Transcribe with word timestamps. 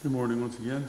Good 0.00 0.12
morning 0.12 0.40
once 0.40 0.56
again. 0.60 0.86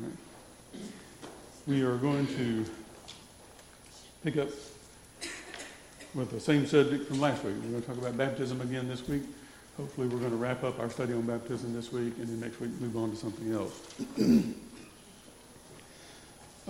Right. 0.00 0.80
We 1.66 1.82
are 1.82 1.98
going 1.98 2.26
to 2.28 2.64
pick 4.24 4.38
up 4.38 4.48
with 6.14 6.30
the 6.30 6.40
same 6.40 6.66
subject 6.66 7.08
from 7.08 7.20
last 7.20 7.44
week. 7.44 7.56
We're 7.62 7.72
going 7.72 7.82
to 7.82 7.88
talk 7.88 7.98
about 7.98 8.16
baptism 8.16 8.62
again 8.62 8.88
this 8.88 9.06
week. 9.06 9.20
Hopefully, 9.76 10.08
we're 10.08 10.18
going 10.18 10.30
to 10.30 10.38
wrap 10.38 10.64
up 10.64 10.80
our 10.80 10.88
study 10.88 11.12
on 11.12 11.20
baptism 11.26 11.74
this 11.74 11.92
week 11.92 12.14
and 12.16 12.26
then 12.26 12.40
next 12.40 12.58
week 12.58 12.70
move 12.80 12.96
on 12.96 13.10
to 13.10 13.16
something 13.16 13.52
else. 13.52 13.82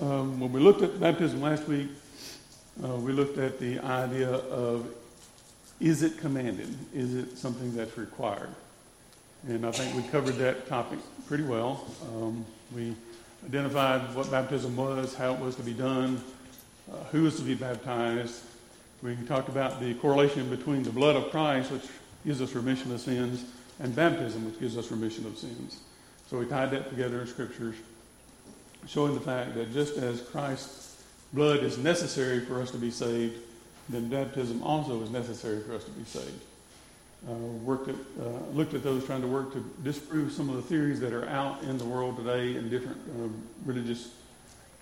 um, 0.03 0.41
when 0.41 0.51
we 0.51 0.59
looked 0.59 0.83
at 0.83 0.99
baptism 0.99 1.41
last 1.41 1.69
week, 1.69 1.91
uh, 2.83 2.97
we 2.97 3.13
looked 3.13 3.39
at 3.39 3.61
the 3.61 3.79
idea 3.79 4.31
of 4.31 4.93
is 5.81 6.03
it 6.03 6.19
commanded? 6.19 6.75
Is 6.95 7.15
it 7.15 7.39
something 7.39 7.75
that's 7.75 7.97
required? 7.97 8.51
And 9.47 9.65
I 9.65 9.71
think 9.71 9.95
we 9.95 10.03
covered 10.11 10.35
that 10.37 10.67
topic 10.67 10.99
pretty 11.29 11.45
well. 11.45 11.87
Um, 12.09 12.45
we 12.75 12.95
identified 13.47 14.15
what 14.15 14.31
baptism 14.31 14.77
was, 14.77 15.15
how 15.15 15.35
it 15.35 15.41
was 15.41 15.55
to 15.57 15.63
be 15.63 15.73
done, 15.73 16.21
uh, 16.91 16.97
who 17.13 17.23
was 17.23 17.37
to 17.37 17.43
be 17.43 17.55
baptized. 17.55 18.43
We 19.03 19.15
talked 19.29 19.49
about 19.49 19.81
the 19.81 19.95
correlation 19.95 20.51
between 20.51 20.83
the 20.83 20.91
blood 20.91 21.15
of 21.15 21.31
Christ, 21.31 21.71
which 21.71 21.85
gives 22.27 22.43
us 22.43 22.53
remission 22.55 22.93
of 22.93 23.01
sins, 23.01 23.45
and 23.79 23.95
baptism, 23.95 24.45
which 24.45 24.59
gives 24.59 24.77
us 24.77 24.91
remission 24.91 25.25
of 25.27 25.39
sins. 25.39 25.79
So 26.29 26.39
we 26.39 26.47
tied 26.47 26.73
that 26.73 26.91
together 26.91 27.21
in 27.21 27.29
scriptures, 27.29 27.77
showing 28.89 29.15
the 29.15 29.21
fact 29.21 29.55
that 29.55 29.73
just 29.73 29.97
as 29.97 30.21
Christ's 30.21 31.01
blood 31.33 31.63
is 31.63 31.79
necessary 31.79 32.41
for 32.41 32.61
us 32.61 32.73
to 32.73 32.77
be 32.77 32.91
saved, 32.91 33.39
then 33.89 34.09
baptism 34.09 34.63
also 34.63 35.03
is 35.03 35.11
necessary 35.11 35.63
for 35.63 35.75
us 35.75 35.85
to 35.85 35.91
be 35.91 36.05
saved. 36.05 36.43
Uh, 37.29 37.33
worked 37.33 37.89
at, 37.89 37.97
uh, 38.21 38.29
looked 38.53 38.75
at 38.75 38.83
those 38.83 39.05
trying 39.05 39.21
to 39.21 39.27
work 39.27 39.53
to 39.53 39.65
disprove 39.83 40.31
some 40.31 40.49
of 40.49 40.57
the 40.57 40.63
theories 40.63 41.01
that 41.01 41.13
are 41.13 41.29
out 41.29 41.63
in 41.63 41.77
the 41.77 41.85
world 41.85 42.17
today 42.17 42.57
and 42.57 42.71
different 42.71 42.99
uh, 43.09 43.29
religious 43.65 44.11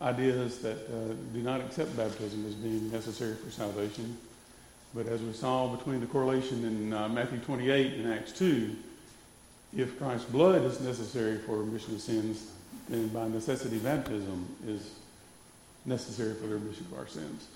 ideas 0.03 0.59
that 0.59 0.77
uh, 0.77 1.15
do 1.33 1.41
not 1.41 1.61
accept 1.61 1.97
baptism 1.97 2.45
as 2.47 2.55
being 2.55 2.91
necessary 2.93 3.35
for 3.35 3.51
salvation. 3.51 4.19
But 4.95 5.07
as 5.07 5.23
we 5.23 5.33
saw 5.33 5.69
between 5.69 6.01
the 6.01 6.07
correlation 6.07 6.65
in 6.65 6.93
uh, 6.93 7.09
Matthew 7.09 7.39
28 7.39 7.95
and 7.95 8.13
Acts 8.13 8.33
2, 8.33 8.77
if 9.77 9.99
Christ's 9.99 10.27
blood 10.27 10.63
is 10.63 10.81
necessary 10.81 11.39
for 11.39 11.59
remission 11.59 11.95
of 11.95 12.01
sins, 12.01 12.51
then 12.89 13.09
by 13.09 13.29
necessity 13.29 13.79
baptism 13.79 14.47
is 14.67 14.91
necessary 15.85 16.35
for 16.35 16.47
the 16.47 16.55
remission 16.55 16.87
of 16.93 16.99
our 16.99 17.09
sins. 17.09 17.47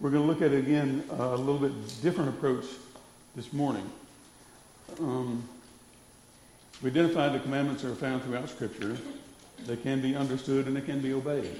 We're 0.00 0.08
going 0.08 0.22
to 0.22 0.28
look 0.28 0.40
at 0.40 0.56
again 0.56 1.04
a 1.10 1.36
little 1.36 1.58
bit 1.58 1.72
different 2.00 2.30
approach 2.30 2.64
this 3.36 3.52
morning. 3.52 3.88
Um, 4.98 5.46
we 6.80 6.88
identified 6.88 7.34
the 7.34 7.40
commandments 7.40 7.84
are 7.84 7.94
found 7.94 8.22
throughout 8.22 8.48
Scripture. 8.48 8.96
They 9.66 9.76
can 9.76 10.00
be 10.00 10.16
understood 10.16 10.66
and 10.66 10.74
they 10.74 10.80
can 10.80 11.00
be 11.00 11.12
obeyed. 11.12 11.54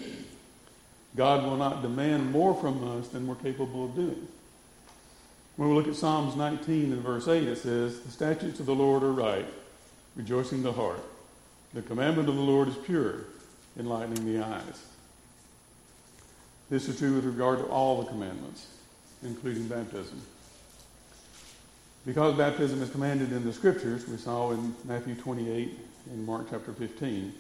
God 1.16 1.44
will 1.44 1.58
not 1.58 1.82
demand 1.82 2.32
more 2.32 2.54
from 2.54 2.98
us 2.98 3.08
than 3.08 3.26
we're 3.26 3.34
capable 3.34 3.84
of 3.84 3.94
doing. 3.94 4.26
When 5.56 5.68
we 5.68 5.74
look 5.74 5.88
at 5.88 5.96
Psalms 5.96 6.34
19 6.34 6.94
and 6.94 7.02
verse 7.02 7.28
8, 7.28 7.46
it 7.46 7.58
says, 7.58 8.00
The 8.00 8.10
statutes 8.10 8.58
of 8.58 8.64
the 8.64 8.74
Lord 8.74 9.02
are 9.02 9.12
right, 9.12 9.46
rejoicing 10.16 10.62
the 10.62 10.72
heart. 10.72 11.04
The 11.74 11.82
commandment 11.82 12.30
of 12.30 12.36
the 12.36 12.40
Lord 12.40 12.68
is 12.68 12.76
pure, 12.86 13.16
enlightening 13.78 14.24
the 14.24 14.42
eyes. 14.42 14.89
This 16.70 16.88
is 16.88 16.98
true 17.00 17.16
with 17.16 17.24
regard 17.24 17.58
to 17.58 17.64
all 17.64 18.00
the 18.00 18.08
commandments, 18.08 18.68
including 19.24 19.66
baptism. 19.66 20.22
Because 22.06 22.36
baptism 22.36 22.80
is 22.80 22.90
commanded 22.90 23.32
in 23.32 23.44
the 23.44 23.52
scriptures, 23.52 24.06
we 24.06 24.16
saw 24.16 24.52
in 24.52 24.74
Matthew 24.84 25.16
28 25.16 25.76
and 26.12 26.24
Mark 26.24 26.46
chapter 26.48 26.72
15, 26.72 27.34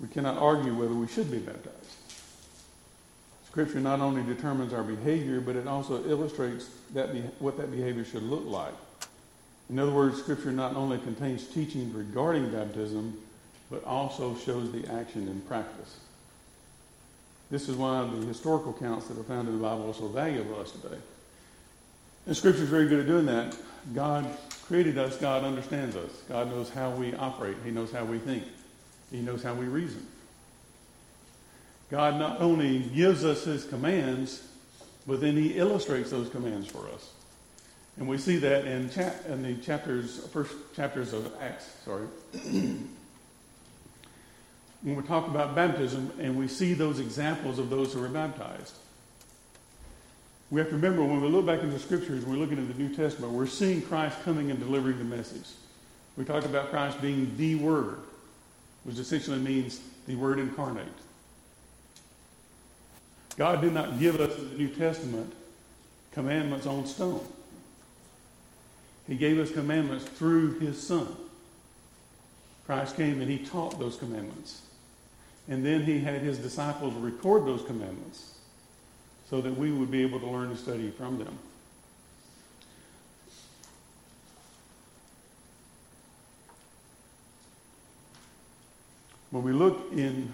we 0.00 0.08
cannot 0.08 0.38
argue 0.38 0.72
whether 0.72 0.94
we 0.94 1.08
should 1.08 1.32
be 1.32 1.38
baptized. 1.38 1.74
Scripture 3.48 3.80
not 3.80 3.98
only 3.98 4.22
determines 4.22 4.72
our 4.72 4.84
behavior, 4.84 5.40
but 5.40 5.56
it 5.56 5.66
also 5.66 6.04
illustrates 6.08 6.70
that 6.94 7.12
be- 7.12 7.22
what 7.40 7.56
that 7.56 7.72
behavior 7.72 8.04
should 8.04 8.22
look 8.22 8.46
like. 8.46 8.72
In 9.68 9.80
other 9.80 9.90
words, 9.90 10.20
Scripture 10.20 10.52
not 10.52 10.76
only 10.76 10.98
contains 10.98 11.48
teaching 11.48 11.92
regarding 11.92 12.52
baptism, 12.52 13.18
but 13.68 13.82
also 13.84 14.36
shows 14.36 14.70
the 14.70 14.86
action 14.92 15.26
in 15.26 15.40
practice. 15.42 15.96
This 17.50 17.68
is 17.68 17.76
why 17.76 18.04
the 18.04 18.26
historical 18.26 18.70
accounts 18.70 19.08
that 19.08 19.18
are 19.18 19.24
found 19.24 19.48
in 19.48 19.58
the 19.58 19.62
Bible 19.62 19.90
are 19.90 19.94
so 19.94 20.06
valuable 20.06 20.54
to 20.54 20.60
us 20.60 20.70
today. 20.70 20.96
And 22.26 22.36
Scripture 22.36 22.62
is 22.62 22.68
very 22.68 22.86
good 22.86 23.00
at 23.00 23.06
doing 23.06 23.26
that. 23.26 23.56
God 23.94 24.26
created 24.66 24.98
us, 24.98 25.16
God 25.16 25.42
understands 25.42 25.96
us. 25.96 26.10
God 26.28 26.48
knows 26.48 26.70
how 26.70 26.90
we 26.90 27.12
operate, 27.14 27.56
He 27.64 27.70
knows 27.72 27.90
how 27.90 28.04
we 28.04 28.18
think, 28.18 28.44
He 29.10 29.20
knows 29.20 29.42
how 29.42 29.54
we 29.54 29.66
reason. 29.66 30.06
God 31.90 32.20
not 32.20 32.40
only 32.40 32.78
gives 32.78 33.24
us 33.24 33.44
His 33.44 33.64
commands, 33.64 34.46
but 35.06 35.20
then 35.20 35.36
He 35.36 35.54
illustrates 35.54 36.10
those 36.10 36.28
commands 36.28 36.68
for 36.68 36.88
us. 36.88 37.10
And 37.96 38.06
we 38.06 38.16
see 38.16 38.36
that 38.36 38.64
in, 38.64 38.90
in 39.28 39.42
the 39.42 39.56
chapters, 39.56 40.24
first 40.28 40.54
chapters 40.76 41.12
of 41.12 41.32
Acts, 41.40 41.68
sorry. 41.84 42.06
when 44.82 44.96
we 44.96 45.02
talk 45.02 45.26
about 45.28 45.54
baptism 45.54 46.12
and 46.18 46.38
we 46.38 46.48
see 46.48 46.72
those 46.72 47.00
examples 47.00 47.58
of 47.58 47.68
those 47.68 47.92
who 47.92 48.00
were 48.00 48.08
baptized. 48.08 48.74
We 50.50 50.60
have 50.60 50.70
to 50.70 50.76
remember 50.76 51.04
when 51.04 51.20
we 51.20 51.28
look 51.28 51.46
back 51.46 51.60
into 51.60 51.74
the 51.74 51.78
scriptures, 51.78 52.24
we're 52.24 52.36
looking 52.36 52.58
at 52.58 52.66
the 52.66 52.82
New 52.82 52.94
Testament, 52.94 53.32
we're 53.32 53.46
seeing 53.46 53.82
Christ 53.82 54.22
coming 54.24 54.50
and 54.50 54.58
delivering 54.58 54.98
the 54.98 55.04
message. 55.04 55.46
We 56.16 56.24
talked 56.24 56.46
about 56.46 56.70
Christ 56.70 57.00
being 57.00 57.36
the 57.36 57.54
Word, 57.56 58.00
which 58.84 58.98
essentially 58.98 59.38
means 59.38 59.80
the 60.06 60.16
Word 60.16 60.38
incarnate. 60.38 60.86
God 63.36 63.60
did 63.60 63.72
not 63.72 64.00
give 64.00 64.20
us 64.20 64.36
in 64.38 64.50
the 64.50 64.56
New 64.56 64.68
Testament 64.68 65.32
commandments 66.12 66.66
on 66.66 66.86
stone. 66.86 67.24
He 69.06 69.14
gave 69.14 69.38
us 69.38 69.50
commandments 69.50 70.04
through 70.04 70.58
His 70.58 70.80
Son. 70.82 71.06
Christ 72.66 72.96
came 72.96 73.20
and 73.20 73.30
He 73.30 73.38
taught 73.38 73.78
those 73.78 73.96
commandments. 73.96 74.62
And 75.50 75.66
then 75.66 75.82
he 75.82 75.98
had 75.98 76.22
his 76.22 76.38
disciples 76.38 76.94
record 76.94 77.44
those 77.44 77.62
commandments 77.64 78.38
so 79.28 79.40
that 79.40 79.56
we 79.58 79.72
would 79.72 79.90
be 79.90 80.02
able 80.02 80.20
to 80.20 80.26
learn 80.26 80.48
and 80.48 80.58
study 80.58 80.90
from 80.90 81.18
them. 81.18 81.36
When 89.32 89.42
we 89.42 89.52
look 89.52 89.92
in 89.92 90.32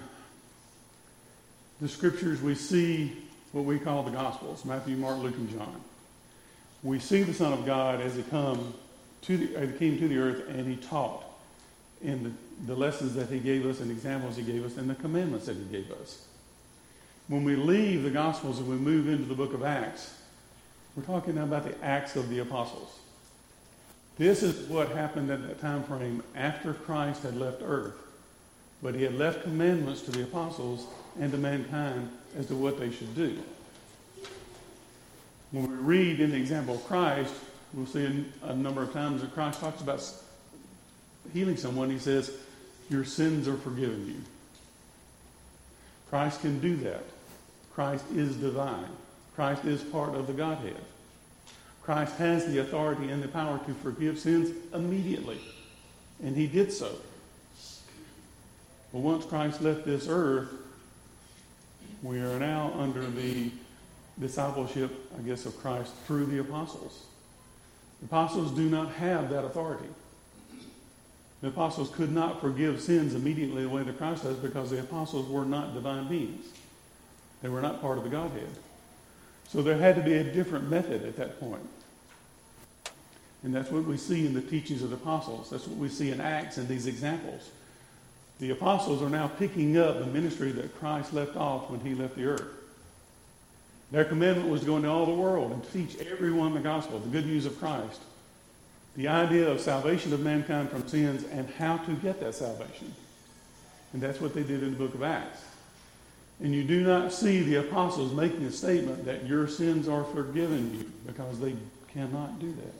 the 1.81 1.89
scriptures, 1.89 2.41
we 2.41 2.55
see 2.55 3.17
what 3.53 3.65
we 3.65 3.79
call 3.79 4.03
the 4.03 4.11
Gospels 4.11 4.65
Matthew, 4.65 4.97
Mark, 4.97 5.19
Luke, 5.19 5.37
and 5.37 5.51
John. 5.51 5.81
We 6.83 6.99
see 6.99 7.23
the 7.23 7.35
Son 7.35 7.55
of 7.55 7.65
God 7.65 8.03
as 8.03 8.17
he, 8.17 8.23
come 8.23 8.75
to 9.23 9.37
the, 9.37 9.67
he 9.67 9.79
came 9.79 9.99
to 9.99 10.09
the 10.09 10.19
earth 10.19 10.49
and 10.49 10.67
he 10.67 10.77
taught 10.77 11.26
in 12.03 12.25
the 12.25 12.33
the 12.65 12.75
lessons 12.75 13.15
that 13.15 13.29
he 13.29 13.39
gave 13.39 13.67
us 13.67 13.81
and 13.81 13.91
examples 13.91 14.37
he 14.37 14.43
gave 14.43 14.65
us 14.65 14.77
and 14.77 14.89
the 14.89 14.95
commandments 14.95 15.47
that 15.47 15.57
he 15.57 15.65
gave 15.65 15.91
us. 15.93 16.27
When 17.29 17.45
we 17.45 17.57
leave 17.57 18.03
the 18.03 18.11
Gospels 18.11 18.59
and 18.59 18.69
we 18.69 18.77
move 18.77 19.09
into 19.09 19.25
the 19.25 19.35
book 19.35 19.53
of 19.53 19.65
Acts, 19.65 20.15
we're 20.95 21.03
talking 21.03 21.35
now 21.35 21.43
about 21.43 21.65
the 21.65 21.85
Acts 21.85 22.17
of 22.17 22.31
the 22.31 22.39
Apostles. 22.39 22.99
This 24.17 24.43
is 24.43 24.69
what 24.69 24.89
happened 24.91 25.31
at 25.31 25.47
that 25.47 25.61
time 25.61 25.83
frame 25.83 26.23
after 26.35 26.73
Christ 26.73 27.23
had 27.23 27.37
left 27.37 27.61
earth. 27.63 27.95
But 28.83 28.95
he 28.95 29.03
had 29.03 29.15
left 29.15 29.43
commandments 29.43 30.03
to 30.03 30.11
the 30.11 30.23
apostles 30.23 30.87
and 31.19 31.33
to 31.33 31.39
mankind 31.39 32.11
as 32.39 32.47
to 32.47 32.55
what 32.55 32.79
they 32.79 32.91
should 32.91 33.15
do. 33.15 33.39
When 35.51 35.69
we 35.69 35.77
read 35.77 36.21
in 36.21 36.31
the 36.31 36.37
example 36.37 36.77
of 36.77 36.85
Christ, 36.87 37.35
we'll 37.75 37.87
see 37.87 38.25
a 38.43 38.55
number 38.55 38.83
of 38.83 38.93
times 38.93 39.21
that 39.21 39.35
Christ 39.35 39.61
talks 39.61 39.83
about 39.83 40.01
healing 41.33 41.57
someone. 41.57 41.91
He 41.91 41.99
says, 41.99 42.31
your 42.89 43.05
sins 43.05 43.49
are 43.49 43.57
forgiven 43.57 44.07
you. 44.07 44.23
Christ 46.09 46.41
can 46.41 46.61
do 46.61 46.77
that. 46.77 47.03
Christ 47.73 48.05
is 48.15 48.37
divine. 48.37 48.89
Christ 49.35 49.65
is 49.65 49.83
part 49.83 50.15
of 50.15 50.27
the 50.27 50.33
Godhead. 50.33 50.77
Christ 51.83 52.17
has 52.17 52.47
the 52.47 52.59
authority 52.59 53.11
and 53.11 53.23
the 53.23 53.29
power 53.29 53.61
to 53.67 53.75
forgive 53.75 54.19
sins 54.19 54.55
immediately. 54.73 55.41
And 56.23 56.37
he 56.37 56.47
did 56.47 56.73
so. 56.73 56.91
But 58.93 59.01
once 59.01 59.25
Christ 59.27 59.61
left 59.61 59.85
this 59.85 60.07
earth, 60.09 60.49
we 62.03 62.19
are 62.21 62.39
now 62.39 62.73
under 62.79 63.05
the 63.05 63.51
discipleship, 64.19 64.91
I 65.19 65.23
guess, 65.23 65.45
of 65.45 65.59
Christ 65.61 65.93
through 66.07 66.27
the 66.27 66.39
apostles. 66.39 67.05
The 68.01 68.07
apostles 68.07 68.53
do 68.53 68.69
not 68.69 68.93
have 68.93 69.31
that 69.31 69.45
authority. 69.45 69.89
The 71.43 71.49
apostles 71.49 71.91
could 71.91 72.13
not 72.13 72.41
forgive 72.41 72.81
sins 72.81 73.15
immediately 73.15 73.63
the 73.63 73.69
way 73.69 73.83
that 73.83 73.99
Christ 73.99 74.25
does 74.25 74.37
because 74.37 74.71
the 74.71 74.81
apostles 74.81 75.29
were 75.29 75.45
not 75.45 75.75
divine 75.75 76.09
beings. 76.09 76.47
They 77.43 77.49
were 77.49 77.61
not 77.61 77.81
part 77.81 77.99
of 77.99 78.05
the 78.05 78.11
Godhead. 78.11 78.49
So 79.49 79.63
there 79.63 79.79
had 79.79 79.97
to 79.97 80.03
be 80.03 80.15
a 80.15 80.25
different 80.25 80.69
method 80.69 81.05
at 81.05 81.17
that 81.17 81.39
point. 81.39 81.69
And 83.43 83.55
that's 83.55 83.71
what 83.71 83.85
we 83.85 83.97
see 83.97 84.27
in 84.27 84.35
the 84.35 84.41
teachings 84.41 84.83
of 84.83 84.91
the 84.91 84.97
apostles. 84.97 85.51
That's 85.51 85.67
what 85.67 85.77
we 85.79 85.89
see 85.89 86.11
in 86.11 86.21
Acts 86.21 86.57
and 86.57 86.67
these 86.67 86.87
examples. 86.87 87.51
The 88.41 88.51
apostles 88.51 89.03
are 89.03 89.09
now 89.09 89.29
picking 89.29 89.77
up 89.79 89.99
the 89.99 90.07
ministry 90.07 90.53
that 90.53 90.79
Christ 90.79 91.13
left 91.13 91.37
off 91.37 91.71
when 91.71 91.81
he 91.81 91.95
left 91.95 92.17
the 92.17 92.25
earth. 92.25 92.43
Their 93.93 94.05
commandment 94.05 94.49
was 94.49 94.63
to 94.63 94.67
go 94.67 94.77
into 94.77 94.89
all 94.89 95.07
the 95.07 95.13
world 95.13 95.53
and 95.53 95.73
teach 95.73 95.97
everyone 96.07 96.55
the 96.55 96.61
gospel, 96.61 96.99
the 96.99 97.09
good 97.09 97.27
news 97.27 97.47
of 97.47 97.59
Christ, 97.59 98.01
the 98.97 99.09
idea 99.09 99.49
of 99.49 99.61
salvation 99.61 100.13
of 100.13 100.21
mankind 100.21 100.71
from 100.71 100.89
sins, 100.89 101.25
and 101.31 101.49
how 101.51 101.77
to 101.79 101.93
get 101.95 102.19
that 102.21 102.35
salvation. 102.35 102.95
And 103.93 104.03
that's 104.03 104.21
what 104.21 104.35
they 104.35 104.43
did 104.43 104.63
in 104.63 104.71
the 104.73 104.77
book 104.77 104.95
of 104.95 105.03
Acts. 105.03 105.43
And 106.43 106.55
you 106.55 106.65
do 106.65 106.83
not 106.83 107.13
see 107.13 107.43
the 107.43 107.57
apostles 107.57 108.13
making 108.13 108.45
a 108.45 108.51
statement 108.51 109.05
that 109.05 109.27
your 109.27 109.49
sins 109.49 109.89
are 109.89 110.05
forgiven 110.05 110.75
you 110.79 110.91
because 111.07 111.39
they 111.41 111.55
cannot 111.93 112.39
do 112.39 112.53
that. 112.53 112.75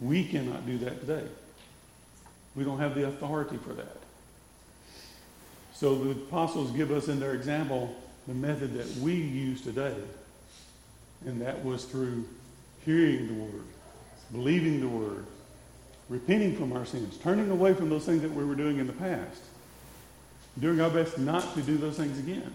We 0.00 0.24
cannot 0.24 0.66
do 0.66 0.78
that 0.78 1.00
today. 1.00 1.26
We 2.54 2.64
don't 2.64 2.78
have 2.78 2.94
the 2.94 3.06
authority 3.06 3.56
for 3.56 3.72
that. 3.74 3.96
So 5.74 5.96
the 5.96 6.10
apostles 6.10 6.70
give 6.72 6.90
us 6.90 7.08
in 7.08 7.20
their 7.20 7.34
example 7.34 7.94
the 8.28 8.34
method 8.34 8.74
that 8.74 8.86
we 9.02 9.14
use 9.14 9.62
today. 9.62 9.94
And 11.26 11.40
that 11.40 11.64
was 11.64 11.84
through 11.84 12.24
hearing 12.84 13.26
the 13.26 13.34
word, 13.34 13.64
believing 14.32 14.80
the 14.80 14.88
word, 14.88 15.26
repenting 16.08 16.56
from 16.56 16.72
our 16.72 16.84
sins, 16.84 17.16
turning 17.18 17.50
away 17.50 17.74
from 17.74 17.88
those 17.88 18.04
things 18.04 18.22
that 18.22 18.32
we 18.32 18.44
were 18.44 18.54
doing 18.54 18.78
in 18.78 18.86
the 18.86 18.92
past, 18.92 19.42
doing 20.58 20.80
our 20.80 20.90
best 20.90 21.18
not 21.18 21.54
to 21.54 21.62
do 21.62 21.76
those 21.76 21.96
things 21.96 22.18
again, 22.18 22.52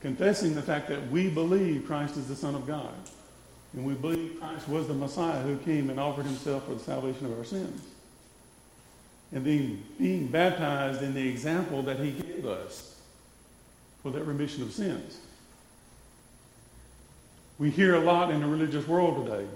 confessing 0.00 0.54
the 0.54 0.62
fact 0.62 0.88
that 0.88 1.10
we 1.10 1.28
believe 1.28 1.84
Christ 1.86 2.16
is 2.16 2.26
the 2.26 2.36
Son 2.36 2.54
of 2.54 2.66
God, 2.66 2.94
and 3.74 3.84
we 3.84 3.94
believe 3.94 4.40
Christ 4.40 4.68
was 4.68 4.88
the 4.88 4.94
Messiah 4.94 5.40
who 5.42 5.56
came 5.58 5.90
and 5.90 6.00
offered 6.00 6.24
himself 6.26 6.66
for 6.66 6.74
the 6.74 6.80
salvation 6.80 7.26
of 7.26 7.38
our 7.38 7.44
sins, 7.44 7.82
and 9.32 9.44
being, 9.44 9.82
being 9.98 10.26
baptized 10.26 11.02
in 11.02 11.14
the 11.14 11.28
example 11.28 11.82
that 11.82 11.98
he 11.98 12.12
gave 12.12 12.46
us 12.46 13.00
for 14.02 14.10
that 14.10 14.24
remission 14.24 14.62
of 14.62 14.72
sins. 14.72 15.18
We 17.60 17.70
hear 17.70 17.94
a 17.94 18.00
lot 18.00 18.30
in 18.30 18.40
the 18.40 18.46
religious 18.46 18.88
world 18.88 19.26
today. 19.26 19.46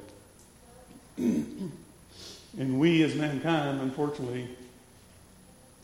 and 2.59 2.79
we 2.79 3.03
as 3.03 3.15
mankind, 3.15 3.81
unfortunately, 3.81 4.47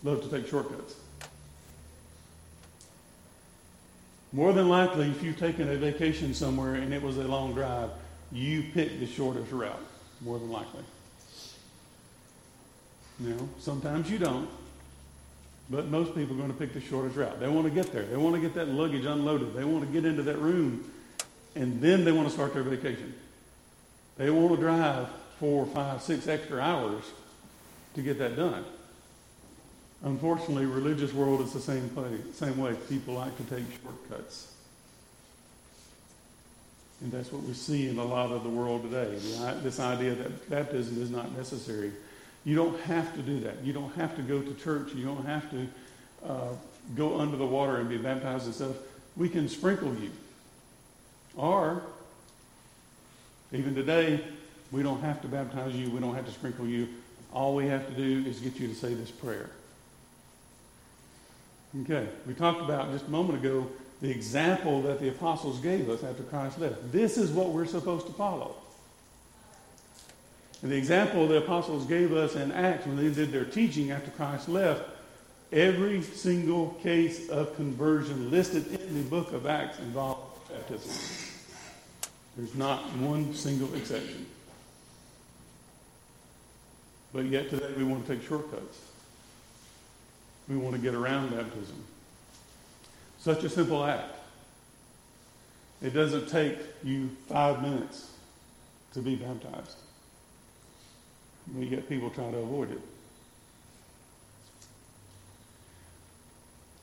love 0.05 0.23
to 0.23 0.29
take 0.29 0.47
shortcuts. 0.47 0.97
More 4.33 4.53
than 4.53 4.69
likely, 4.69 5.09
if 5.09 5.23
you've 5.23 5.39
taken 5.39 5.71
a 5.71 5.77
vacation 5.77 6.35
somewhere 6.35 6.75
and 6.75 6.93
it 6.93 7.03
was 7.03 7.17
a 7.17 7.25
long 7.25 7.55
drive, 7.55 7.89
you 8.31 8.65
picked 8.75 9.01
the 9.01 9.07
shortest 9.07 9.51
route, 9.51 9.81
more 10.21 10.39
than 10.39 10.51
likely. 10.51 10.85
Know, 13.19 13.49
sometimes 13.59 14.11
you 14.11 14.19
don't. 14.19 14.49
But 15.71 15.87
most 15.87 16.15
people 16.15 16.35
are 16.35 16.39
going 16.39 16.53
to 16.53 16.59
pick 16.59 16.75
the 16.75 16.83
shortest 16.83 17.17
route. 17.17 17.41
They 17.41 17.49
want 17.49 17.67
to 17.67 17.73
get 17.73 17.93
there. 17.93 18.05
They 18.05 18.17
want 18.19 18.35
to 18.35 18.41
get 18.43 18.53
that 18.55 18.69
luggage 18.69 19.07
unloaded. 19.07 19.55
They 19.55 19.65
want 19.65 19.87
to 19.87 19.91
get 19.91 20.05
into 20.05 20.23
that 20.25 20.39
room, 20.39 20.85
and 21.55 21.81
then 21.81 22.05
they 22.05 22.13
want 22.13 22.29
to 22.29 22.35
start 22.35 22.55
their 22.55 22.63
vacation. 22.63 23.15
They 24.17 24.31
want 24.31 24.55
to 24.55 24.61
drive 24.61 25.09
four, 25.39 25.67
five, 25.67 26.03
six 26.03 26.29
extra 26.29 26.61
hours 26.61 27.05
to 27.95 28.03
get 28.03 28.19
that 28.19 28.37
done. 28.37 28.65
Unfortunately, 30.03 30.65
religious 30.65 31.13
world 31.13 31.41
is 31.41 31.53
the 31.53 31.61
same 31.61 31.95
way. 31.95 32.19
Same 32.33 32.57
way. 32.57 32.75
People 32.89 33.15
like 33.15 33.37
to 33.37 33.55
take 33.55 33.65
shortcuts. 33.83 34.53
And 37.03 37.11
that's 37.13 37.33
what 37.33 37.43
we 37.43 37.55
see 37.55 37.89
in 37.89 37.99
a 37.99 38.05
lot 38.05 38.31
of 38.31 38.43
the 38.43 38.49
world 38.49 38.83
today. 38.83 39.19
This 39.63 39.81
idea 39.81 40.15
that 40.15 40.51
baptism 40.51 41.03
is 41.03 41.11
not 41.11 41.37
necessary 41.37 41.93
you 42.45 42.57
don't 42.57 42.79
have 42.83 43.15
to 43.15 43.23
do 43.23 43.41
that. 43.41 43.63
You 43.63 43.73
don't 43.73 43.95
have 43.95 44.17
to 44.17 44.23
go 44.23 44.41
to 44.41 44.55
church. 44.55 44.95
You 44.95 45.05
don't 45.05 45.27
have 45.27 45.51
to 45.51 45.69
uh, 46.27 46.49
go 46.97 47.21
under 47.21 47.37
the 47.37 47.47
water 47.47 47.77
and 47.77 47.89
be 47.89 47.99
baptized 47.99 48.47
and 48.47 48.55
stuff. 48.55 48.77
We 49.17 49.29
can 49.29 49.49
sprinkle 49.49 49.95
you. 49.95 50.11
Or, 51.37 51.83
even 53.53 53.75
today, 53.75 54.25
we 54.73 54.83
don't 54.83 55.01
have 55.01 55.21
to 55.23 55.29
baptize 55.29 55.75
you. 55.75 55.91
We 55.91 56.01
don't 56.01 56.15
have 56.15 56.27
to 56.27 56.33
sprinkle 56.33 56.67
you. 56.67 56.89
All 57.33 57.55
we 57.55 57.67
have 57.67 57.87
to 57.89 57.95
do 57.95 58.29
is 58.29 58.41
get 58.41 58.57
you 58.57 58.69
to 58.69 58.75
say 58.75 58.95
this 58.95 59.11
prayer. 59.11 59.51
Okay, 61.83 62.09
we 62.27 62.35
talked 62.35 62.61
about 62.61 62.91
just 62.91 63.07
a 63.07 63.11
moment 63.11 63.39
ago 63.45 63.67
the 64.03 64.11
example 64.11 64.83
that 64.83 64.99
the 64.99 65.09
apostles 65.09 65.61
gave 65.61 65.89
us 65.89 66.03
after 66.03 66.23
Christ 66.25 66.59
left. 66.59 66.91
This 66.91 67.17
is 67.17 67.31
what 67.31 67.51
we're 67.51 67.67
supposed 67.67 68.07
to 68.07 68.13
follow. 68.13 68.57
And 70.63 70.73
the 70.73 70.77
example 70.77 71.29
the 71.29 71.37
apostles 71.37 71.87
gave 71.87 72.13
us 72.13 72.35
in 72.35 72.51
Acts 72.51 72.87
when 72.87 72.97
they 72.97 73.15
did 73.15 73.31
their 73.31 73.45
teaching 73.45 73.93
after 73.93 74.11
Christ 74.11 74.49
left, 74.49 74.83
every 75.53 76.03
single 76.03 76.71
case 76.83 77.29
of 77.29 77.55
conversion 77.57 78.31
listed 78.31 78.67
in 78.73 79.03
the 79.03 79.09
book 79.09 79.33
of 79.33 79.47
Acts 79.47 79.79
involved 79.79 80.30
baptism. 80.71 81.27
There's 82.37 82.55
not 82.55 82.81
one 82.97 83.35
single 83.35 83.73
exception. 83.75 84.27
But 87.13 87.27
yet 87.27 87.51
today 87.51 87.73
we 87.77 87.85
want 87.85 88.07
to 88.07 88.15
take 88.15 88.27
shortcuts. 88.27 88.79
We 90.49 90.57
want 90.57 90.77
to 90.77 90.81
get 90.81 90.95
around 90.95 91.31
baptism. 91.31 91.85
Such 93.19 93.45
a 93.45 93.49
simple 93.49 93.85
act. 93.85 94.15
It 95.83 95.91
doesn't 95.91 96.29
take 96.29 96.59
you 96.85 97.11
five 97.29 97.63
minutes 97.63 98.11
to 98.95 99.01
be 99.01 99.17
baptized. 99.17 99.77
We 101.57 101.69
get 101.69 101.89
people 101.89 102.11
trying 102.11 102.33
to 102.33 102.39
avoid 102.39 102.71
it. 102.73 102.81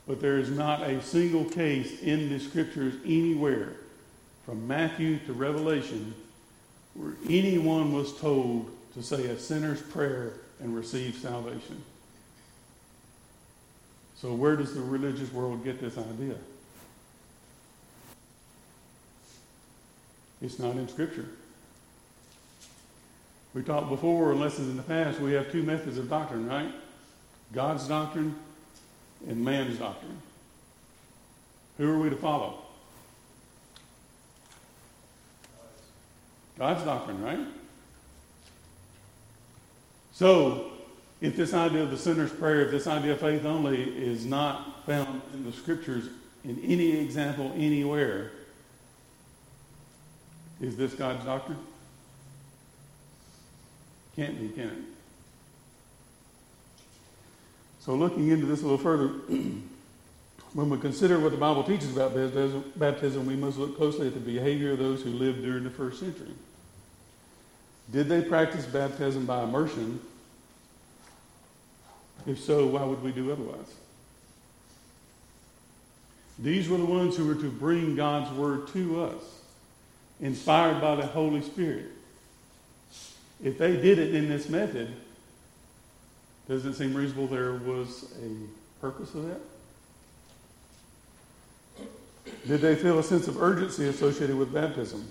But 0.08 0.22
there 0.22 0.38
is 0.38 0.50
not 0.50 0.82
a 0.82 1.02
single 1.02 1.44
case 1.44 2.00
in 2.00 2.30
the 2.30 2.40
scriptures 2.40 2.94
anywhere, 3.04 3.74
from 4.46 4.66
Matthew 4.66 5.18
to 5.26 5.34
Revelation, 5.34 6.14
where 6.94 7.12
anyone 7.28 7.92
was 7.92 8.18
told 8.18 8.70
to 8.94 9.02
say 9.02 9.26
a 9.26 9.38
sinner's 9.38 9.82
prayer 9.82 10.32
and 10.60 10.74
receive 10.74 11.14
salvation. 11.14 11.84
So, 14.16 14.32
where 14.32 14.56
does 14.56 14.74
the 14.74 14.80
religious 14.80 15.30
world 15.30 15.62
get 15.62 15.78
this 15.78 15.98
idea? 15.98 16.36
It's 20.40 20.58
not 20.58 20.76
in 20.76 20.88
Scripture. 20.88 21.28
We 23.52 23.62
talked 23.62 23.90
before 23.90 24.32
in 24.32 24.40
lessons 24.40 24.70
in 24.70 24.76
the 24.78 24.82
past, 24.82 25.20
we 25.20 25.34
have 25.34 25.52
two 25.52 25.62
methods 25.62 25.98
of 25.98 26.08
doctrine, 26.08 26.48
right? 26.48 26.72
God's 27.52 27.86
doctrine 27.86 28.34
and 29.26 29.44
man's 29.44 29.78
doctrine. 29.78 30.20
Who 31.78 31.90
are 31.90 31.98
we 31.98 32.10
to 32.10 32.16
follow? 32.16 32.58
God's 36.58 36.84
doctrine, 36.84 37.22
right? 37.22 37.38
So, 40.12 40.72
if 41.20 41.36
this 41.36 41.54
idea 41.54 41.82
of 41.82 41.90
the 41.90 41.96
sinner's 41.96 42.32
prayer, 42.32 42.62
if 42.62 42.70
this 42.72 42.86
idea 42.86 43.12
of 43.12 43.20
faith 43.20 43.44
only 43.44 43.82
is 43.82 44.26
not 44.26 44.84
found 44.84 45.22
in 45.32 45.44
the 45.44 45.52
scriptures 45.52 46.08
in 46.44 46.60
any 46.64 46.90
example 46.98 47.52
anywhere, 47.54 48.32
is 50.60 50.76
this 50.76 50.94
God's 50.94 51.24
doctrine? 51.24 51.58
Can't 54.16 54.40
be, 54.40 54.48
can 54.48 54.68
it? 54.68 54.97
So, 57.88 57.94
looking 57.94 58.28
into 58.28 58.44
this 58.44 58.60
a 58.60 58.64
little 58.64 58.76
further, 58.76 59.06
when 60.52 60.68
we 60.68 60.76
consider 60.76 61.18
what 61.18 61.30
the 61.30 61.38
Bible 61.38 61.64
teaches 61.64 61.96
about 61.96 62.14
baptism, 62.76 63.24
we 63.24 63.34
must 63.34 63.56
look 63.56 63.78
closely 63.78 64.08
at 64.08 64.12
the 64.12 64.20
behavior 64.20 64.72
of 64.72 64.78
those 64.78 65.00
who 65.00 65.08
lived 65.08 65.42
during 65.42 65.64
the 65.64 65.70
first 65.70 66.00
century. 66.00 66.34
Did 67.90 68.10
they 68.10 68.20
practice 68.20 68.66
baptism 68.66 69.24
by 69.24 69.42
immersion? 69.42 70.00
If 72.26 72.40
so, 72.40 72.66
why 72.66 72.84
would 72.84 73.02
we 73.02 73.10
do 73.10 73.32
otherwise? 73.32 73.74
These 76.38 76.68
were 76.68 76.76
the 76.76 76.84
ones 76.84 77.16
who 77.16 77.26
were 77.26 77.40
to 77.40 77.50
bring 77.50 77.96
God's 77.96 78.30
word 78.36 78.68
to 78.74 79.04
us, 79.04 79.22
inspired 80.20 80.82
by 80.82 80.96
the 80.96 81.06
Holy 81.06 81.40
Spirit. 81.40 81.86
If 83.42 83.56
they 83.56 83.78
did 83.78 83.98
it 83.98 84.14
in 84.14 84.28
this 84.28 84.50
method, 84.50 84.94
does 86.48 86.64
it 86.64 86.74
seem 86.74 86.94
reasonable 86.94 87.26
there 87.26 87.52
was 87.52 88.06
a 88.22 88.80
purpose 88.80 89.14
of 89.14 89.26
that? 89.28 89.40
Did 92.46 92.60
they 92.60 92.74
feel 92.74 92.98
a 92.98 93.02
sense 93.02 93.28
of 93.28 93.40
urgency 93.42 93.88
associated 93.88 94.36
with 94.36 94.52
baptism? 94.52 95.06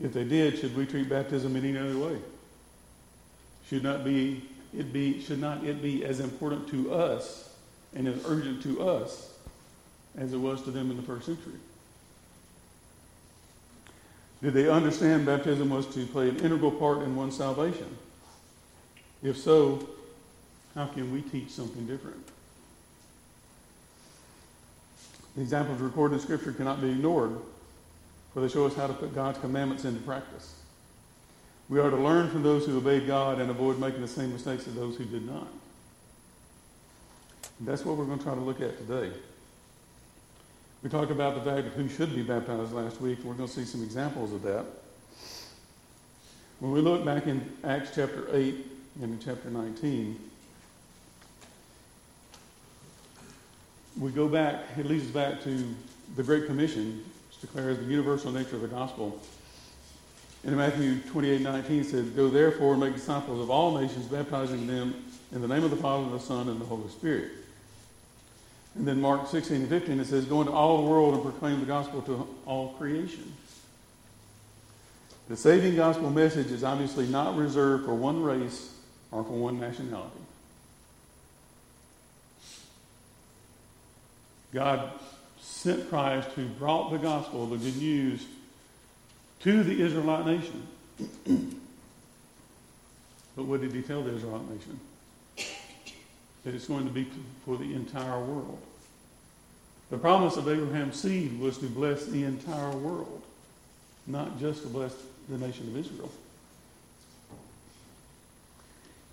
If 0.00 0.12
they 0.12 0.24
did, 0.24 0.58
should 0.58 0.76
we 0.76 0.86
treat 0.86 1.08
baptism 1.08 1.54
in 1.56 1.64
any 1.64 1.78
other 1.78 1.98
way? 1.98 2.18
Should 3.68 3.82
not 3.82 4.04
be 4.04 4.42
it 4.76 4.92
be 4.92 5.22
should 5.22 5.40
not 5.40 5.64
it 5.64 5.82
be 5.82 6.04
as 6.04 6.20
important 6.20 6.68
to 6.68 6.92
us 6.92 7.54
and 7.94 8.06
as 8.06 8.22
urgent 8.26 8.62
to 8.64 8.82
us 8.82 9.32
as 10.16 10.32
it 10.32 10.36
was 10.36 10.62
to 10.62 10.70
them 10.70 10.90
in 10.90 10.96
the 10.96 11.02
first 11.02 11.26
century? 11.26 11.54
Did 14.42 14.54
they 14.54 14.68
understand 14.68 15.26
baptism 15.26 15.70
was 15.70 15.86
to 15.94 16.06
play 16.06 16.28
an 16.28 16.36
integral 16.38 16.70
part 16.70 17.02
in 17.02 17.16
one's 17.16 17.36
salvation? 17.36 17.96
If 19.22 19.36
so, 19.36 19.88
how 20.74 20.86
can 20.86 21.12
we 21.12 21.22
teach 21.22 21.50
something 21.50 21.86
different? 21.86 22.24
The 25.36 25.42
examples 25.42 25.80
recorded 25.80 26.16
in 26.16 26.20
Scripture 26.20 26.52
cannot 26.52 26.80
be 26.80 26.90
ignored, 26.90 27.36
for 28.34 28.40
they 28.40 28.48
show 28.48 28.66
us 28.66 28.74
how 28.74 28.86
to 28.86 28.92
put 28.92 29.14
God's 29.14 29.38
commandments 29.38 29.84
into 29.84 30.00
practice. 30.00 30.54
We 31.68 31.78
are 31.80 31.90
to 31.90 31.96
learn 31.96 32.30
from 32.30 32.42
those 32.42 32.64
who 32.64 32.78
obeyed 32.78 33.06
God 33.06 33.40
and 33.40 33.50
avoid 33.50 33.78
making 33.78 34.00
the 34.00 34.08
same 34.08 34.32
mistakes 34.32 34.66
as 34.66 34.74
those 34.74 34.96
who 34.96 35.04
did 35.04 35.26
not. 35.26 35.46
And 37.58 37.68
that's 37.68 37.84
what 37.84 37.96
we're 37.96 38.04
going 38.04 38.18
to 38.18 38.24
try 38.24 38.34
to 38.34 38.40
look 38.40 38.60
at 38.60 38.78
today. 38.78 39.12
We 40.82 40.88
talked 40.88 41.10
about 41.10 41.34
the 41.34 41.50
fact 41.50 41.66
of 41.66 41.72
who 41.74 41.88
should 41.88 42.14
be 42.14 42.22
baptized 42.22 42.72
last 42.72 43.00
week. 43.00 43.18
We're 43.24 43.34
going 43.34 43.48
to 43.48 43.54
see 43.54 43.64
some 43.64 43.82
examples 43.82 44.32
of 44.32 44.42
that. 44.42 44.64
When 46.60 46.72
we 46.72 46.80
look 46.80 47.04
back 47.04 47.26
in 47.26 47.48
Acts 47.64 47.90
chapter 47.94 48.28
8 48.32 48.66
and 49.02 49.12
in 49.12 49.20
chapter 49.24 49.50
19, 49.50 50.18
we 53.98 54.10
go 54.10 54.28
back, 54.28 54.64
it 54.76 54.86
leads 54.86 55.06
us 55.06 55.10
back 55.10 55.42
to 55.42 55.74
the 56.16 56.22
Great 56.22 56.46
Commission, 56.46 57.04
which 57.28 57.40
declares 57.40 57.78
the 57.78 57.84
universal 57.84 58.30
nature 58.30 58.56
of 58.56 58.62
the 58.62 58.68
gospel. 58.68 59.20
And 60.44 60.52
In 60.52 60.58
Matthew 60.58 61.00
28 61.00 61.40
19 61.40 61.84
says, 61.84 62.08
Go 62.10 62.28
therefore 62.28 62.72
and 62.72 62.80
make 62.80 62.94
disciples 62.94 63.40
of 63.40 63.50
all 63.50 63.78
nations, 63.78 64.06
baptizing 64.06 64.66
them 64.66 65.04
in 65.32 65.42
the 65.42 65.48
name 65.48 65.64
of 65.64 65.70
the 65.70 65.76
Father, 65.76 66.04
and 66.04 66.12
the 66.12 66.20
Son, 66.20 66.48
and 66.48 66.60
the 66.60 66.64
Holy 66.64 66.88
Spirit. 66.90 67.32
And 68.76 68.86
then 68.86 69.00
Mark 69.00 69.26
16 69.26 69.56
and 69.56 69.68
15, 69.68 70.00
it 70.00 70.06
says, 70.06 70.24
Go 70.24 70.40
into 70.40 70.52
all 70.52 70.82
the 70.82 70.88
world 70.88 71.14
and 71.14 71.22
proclaim 71.22 71.58
the 71.58 71.66
gospel 71.66 72.00
to 72.02 72.28
all 72.46 72.74
creation. 72.74 73.32
The 75.28 75.36
saving 75.36 75.76
gospel 75.76 76.10
message 76.10 76.52
is 76.52 76.62
obviously 76.62 77.06
not 77.06 77.36
reserved 77.36 77.84
for 77.84 77.94
one 77.94 78.22
race 78.22 78.72
or 79.10 79.24
for 79.24 79.32
one 79.32 79.58
nationality. 79.58 80.20
God 84.52 84.90
sent 85.40 85.88
Christ 85.88 86.28
who 86.30 86.46
brought 86.46 86.90
the 86.90 86.98
gospel, 86.98 87.46
the 87.46 87.56
good 87.58 87.76
news, 87.76 88.24
to 89.40 89.62
the 89.62 89.82
Israelite 89.82 90.26
nation. 90.26 90.66
but 93.36 93.44
what 93.44 93.60
did 93.60 93.72
he 93.72 93.82
tell 93.82 94.02
the 94.02 94.14
Israelite 94.14 94.48
nation? 94.50 94.80
That 96.44 96.54
it's 96.54 96.66
going 96.66 96.86
to 96.86 96.92
be 96.92 97.06
for 97.44 97.56
the 97.56 97.74
entire 97.74 98.20
world. 98.20 98.60
The 99.90 99.98
promise 99.98 100.36
of 100.36 100.48
Abraham's 100.48 101.00
seed 101.00 101.38
was 101.40 101.58
to 101.58 101.66
bless 101.66 102.04
the 102.06 102.24
entire 102.24 102.70
world, 102.72 103.22
not 104.06 104.38
just 104.38 104.62
to 104.62 104.68
bless 104.68 104.94
the 105.28 105.38
nation 105.38 105.68
of 105.68 105.76
Israel. 105.76 106.10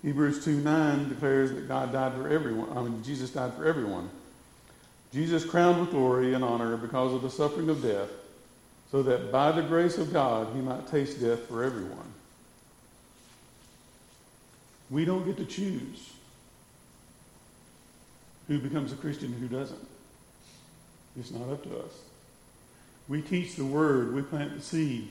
Hebrews 0.02 0.44
2 0.44 0.60
9 0.60 1.08
declares 1.08 1.52
that 1.52 1.66
God 1.66 1.92
died 1.92 2.12
for 2.14 2.28
everyone. 2.28 2.76
I 2.76 2.82
mean, 2.82 3.02
Jesus 3.02 3.30
died 3.30 3.54
for 3.54 3.64
everyone. 3.64 4.10
Jesus 5.16 5.46
crowned 5.46 5.80
with 5.80 5.92
glory 5.92 6.34
and 6.34 6.44
honor 6.44 6.76
because 6.76 7.14
of 7.14 7.22
the 7.22 7.30
suffering 7.30 7.70
of 7.70 7.80
death, 7.80 8.10
so 8.90 9.02
that 9.02 9.32
by 9.32 9.50
the 9.50 9.62
grace 9.62 9.96
of 9.96 10.12
God 10.12 10.48
he 10.54 10.60
might 10.60 10.86
taste 10.88 11.22
death 11.22 11.40
for 11.48 11.64
everyone. 11.64 12.12
We 14.90 15.06
don't 15.06 15.24
get 15.24 15.38
to 15.38 15.46
choose 15.46 16.12
who 18.46 18.58
becomes 18.58 18.92
a 18.92 18.96
Christian 18.96 19.32
and 19.32 19.40
who 19.40 19.48
doesn't. 19.48 19.88
It's 21.18 21.30
not 21.30 21.48
up 21.48 21.62
to 21.62 21.78
us. 21.78 21.92
We 23.08 23.22
teach 23.22 23.56
the 23.56 23.64
word, 23.64 24.14
we 24.14 24.20
plant 24.20 24.54
the 24.54 24.60
seed, 24.60 25.08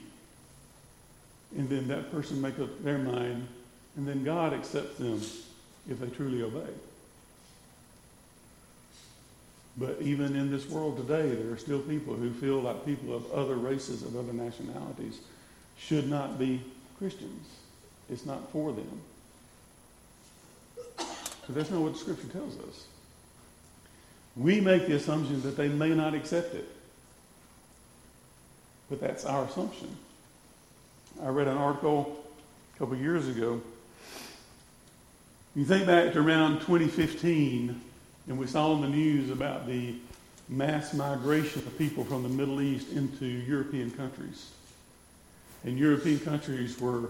and 1.58 1.68
then 1.68 1.88
that 1.88 2.12
person 2.12 2.40
makes 2.40 2.60
up 2.60 2.84
their 2.84 3.00
mind, 3.00 3.48
and 3.98 4.08
then 4.08 4.24
God 4.24 4.54
accepts 4.54 5.00
them 5.00 5.20
if 5.90 6.00
they 6.00 6.10
truly 6.10 6.44
obey. 6.44 6.70
But 9.78 9.98
even 10.02 10.36
in 10.36 10.50
this 10.50 10.70
world 10.70 10.98
today, 10.98 11.36
there 11.36 11.52
are 11.54 11.58
still 11.58 11.80
people 11.80 12.14
who 12.16 12.32
feel 12.32 12.62
like 12.62 12.86
people 12.86 13.14
of 13.14 13.30
other 13.32 13.56
races, 13.56 14.04
of 14.04 14.16
other 14.16 14.32
nationalities, 14.32 15.20
should 15.78 16.10
not 16.10 16.40
be 16.40 16.62
Christians. 16.98 17.46
It's 18.10 18.26
not 18.26 18.52
for 18.52 18.72
them. 18.72 19.02
But 20.98 21.56
that's 21.56 21.70
not 21.70 21.82
what 21.82 21.94
the 21.94 22.00
Scripture 22.00 22.28
tells 22.28 22.58
us. 22.60 22.86
We 24.36 24.62
make 24.62 24.88
the 24.88 24.96
assumption 24.96 25.42
that 25.44 25.58
they 25.58 25.68
may 25.68 25.90
not 25.90 26.14
accept 26.14 26.56
it. 26.56 26.68
But 28.90 29.02
that's 29.02 29.26
our 29.26 29.46
assumption. 29.46 29.96
I 31.22 31.30
read 31.30 31.48
an 31.48 31.58
article 31.58 32.24
a 32.76 32.80
couple 32.80 32.96
years 32.96 33.28
ago. 33.28 33.62
You 35.56 35.66
think 35.66 35.88
back 35.88 36.14
to 36.14 36.20
around 36.20 36.60
2015 36.62 37.82
and 38.28 38.38
we 38.40 38.48
saw 38.48 38.74
in 38.74 38.82
the 38.82 38.90
news 38.90 39.30
about 39.30 39.68
the 39.68 39.96
mass 40.50 40.94
migration 40.94 41.62
of 41.66 41.78
people 41.78 42.04
from 42.04 42.24
the 42.24 42.30
Middle 42.30 42.62
East 42.62 42.92
into 42.92 43.26
European 43.26 43.92
countries. 43.92 44.52
And 45.64 45.78
European 45.78 46.20
countries 46.20 46.80
were 46.80 47.10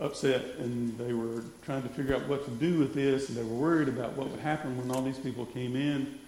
upset 0.00 0.56
and 0.58 0.96
they 0.98 1.12
were 1.12 1.44
trying 1.64 1.82
to 1.82 1.88
figure 1.90 2.14
out 2.14 2.26
what 2.26 2.44
to 2.44 2.50
do 2.50 2.78
with 2.78 2.94
this 2.94 3.28
and 3.28 3.38
they 3.38 3.42
were 3.42 3.56
worried 3.56 3.88
about 3.88 4.14
what 4.14 4.28
would 4.28 4.40
happen 4.40 4.76
when 4.76 4.94
all 4.94 5.02
these 5.02 5.18
people 5.18 5.46
came 5.46 5.76
in. 5.76 6.18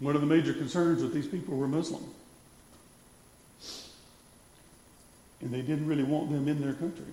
One 0.00 0.14
of 0.14 0.20
the 0.20 0.26
major 0.26 0.52
concerns 0.52 1.02
with 1.02 1.14
these 1.14 1.28
people 1.28 1.56
were 1.56 1.68
Muslim. 1.68 2.04
And 5.40 5.52
they 5.52 5.62
didn't 5.62 5.86
really 5.86 6.02
want 6.02 6.30
them 6.30 6.48
in 6.48 6.60
their 6.60 6.72
country. 6.72 7.04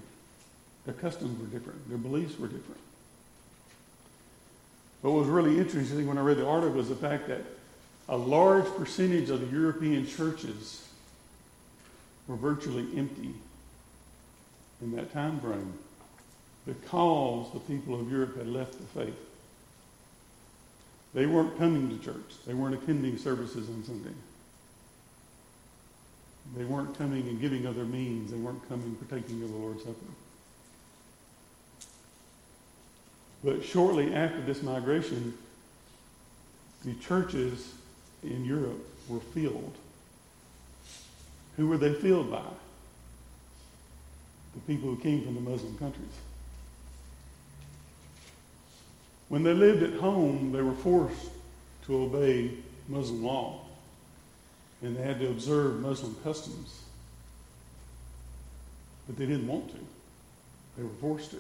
Their 0.86 0.96
customs 0.96 1.40
were 1.40 1.48
different, 1.48 1.88
their 1.90 1.98
beliefs 1.98 2.40
were 2.40 2.48
different. 2.48 2.82
But 5.02 5.12
what 5.12 5.22
was 5.22 5.28
really 5.30 5.58
interesting 5.58 6.08
when 6.08 6.18
I 6.18 6.22
read 6.22 6.38
the 6.38 6.48
article 6.48 6.76
was 6.76 6.90
the 6.90 6.96
fact 6.96 7.28
that 7.28 7.42
a 8.08 8.18
large 8.18 8.66
percentage 8.76 9.30
of 9.30 9.40
the 9.42 9.48
European 9.48 10.06
churches 10.06 10.88
were 12.28 12.36
virtually 12.36 12.88
empty 12.96 13.34
in 14.82 14.92
that 14.96 15.12
time 15.14 15.40
frame 15.40 15.74
because 16.66 17.52
the 17.54 17.60
people 17.60 18.00
of 18.00 18.12
Europe 18.12 18.38
had 18.38 18.48
left 18.48 18.74
the 18.74 19.00
faith. 19.00 19.20
They 21.14 21.26
weren't 21.26 21.58
coming 21.58 21.90
to 21.90 22.04
church. 22.04 22.36
They 22.46 22.54
weren't 22.54 22.76
attending 22.76 23.18
services 23.18 23.70
on 23.70 23.84
Sunday. 23.84 24.14
They 26.56 26.64
weren't 26.64 26.98
coming 26.98 27.28
and 27.28 27.40
giving 27.40 27.66
of 27.66 27.76
their 27.76 27.86
means. 27.86 28.32
They 28.32 28.38
weren't 28.38 28.68
coming 28.70 28.96
partaking 28.96 29.44
of 29.44 29.52
the 29.52 29.58
Lord's 29.58 29.84
Supper. 29.84 29.96
But 33.44 33.64
shortly 33.64 34.14
after 34.14 34.42
this 34.42 34.62
migration, 34.62 35.34
the 36.86 36.94
churches 36.96 37.74
in 38.24 38.46
Europe 38.46 38.88
were 39.08 39.20
filled. 39.20 39.74
Who 41.58 41.68
were 41.68 41.78
they 41.78 41.94
filled 41.94 42.30
by? 42.30 42.44
The 44.54 44.60
people 44.62 44.90
who 44.90 44.98
came 44.98 45.24
from 45.24 45.36
the 45.36 45.42
Muslim 45.42 45.78
countries. 45.78 46.08
When 49.30 49.44
they 49.44 49.54
lived 49.54 49.82
at 49.82 50.00
home, 50.00 50.52
they 50.52 50.62
were 50.62 50.74
forced 50.74 51.32
to 51.86 52.04
obey 52.04 52.52
Muslim 52.90 53.24
law. 53.24 53.62
And 54.82 54.96
they 54.96 55.04
had 55.04 55.20
to 55.20 55.30
observe 55.30 55.80
Muslim 55.80 56.16
customs. 56.24 56.82
But 59.08 59.18
they 59.18 59.26
didn't 59.26 59.48
want 59.48 59.70
to. 59.70 59.78
They 60.78 60.84
were 60.84 60.90
forced 61.00 61.32
to. 61.32 61.38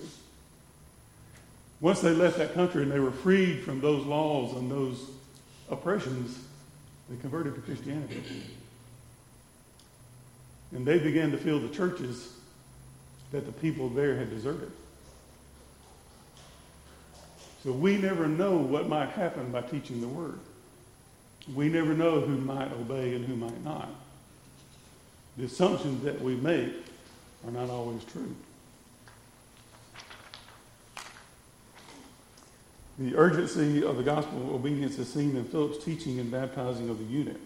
Once 1.81 1.99
they 1.99 2.11
left 2.11 2.37
that 2.37 2.53
country 2.53 2.83
and 2.83 2.91
they 2.91 2.99
were 2.99 3.11
freed 3.11 3.63
from 3.63 3.81
those 3.81 4.05
laws 4.05 4.55
and 4.55 4.69
those 4.69 5.09
oppressions, 5.69 6.39
they 7.09 7.17
converted 7.17 7.55
to 7.55 7.61
Christianity. 7.61 8.23
And 10.71 10.85
they 10.85 10.99
began 10.99 11.31
to 11.31 11.37
fill 11.37 11.59
the 11.59 11.69
churches 11.69 12.33
that 13.31 13.45
the 13.45 13.51
people 13.51 13.89
there 13.89 14.15
had 14.15 14.29
deserted. 14.29 14.71
So 17.63 17.71
we 17.71 17.97
never 17.97 18.27
know 18.27 18.57
what 18.57 18.87
might 18.87 19.09
happen 19.09 19.51
by 19.51 19.61
teaching 19.61 20.01
the 20.01 20.07
word. 20.07 20.39
We 21.53 21.69
never 21.69 21.93
know 21.93 22.21
who 22.21 22.37
might 22.37 22.71
obey 22.71 23.15
and 23.15 23.25
who 23.25 23.35
might 23.35 23.63
not. 23.63 23.89
The 25.37 25.45
assumptions 25.45 26.03
that 26.03 26.21
we 26.21 26.35
make 26.35 26.73
are 27.45 27.51
not 27.51 27.69
always 27.69 28.03
true. 28.03 28.35
The 32.99 33.15
urgency 33.15 33.83
of 33.83 33.97
the 33.97 34.03
gospel 34.03 34.41
of 34.41 34.55
obedience 34.55 34.99
is 34.99 35.11
seen 35.11 35.35
in 35.35 35.45
Philip's 35.45 35.83
teaching 35.83 36.19
and 36.19 36.29
baptizing 36.29 36.89
of 36.89 36.99
the 36.99 37.05
eunuch. 37.05 37.39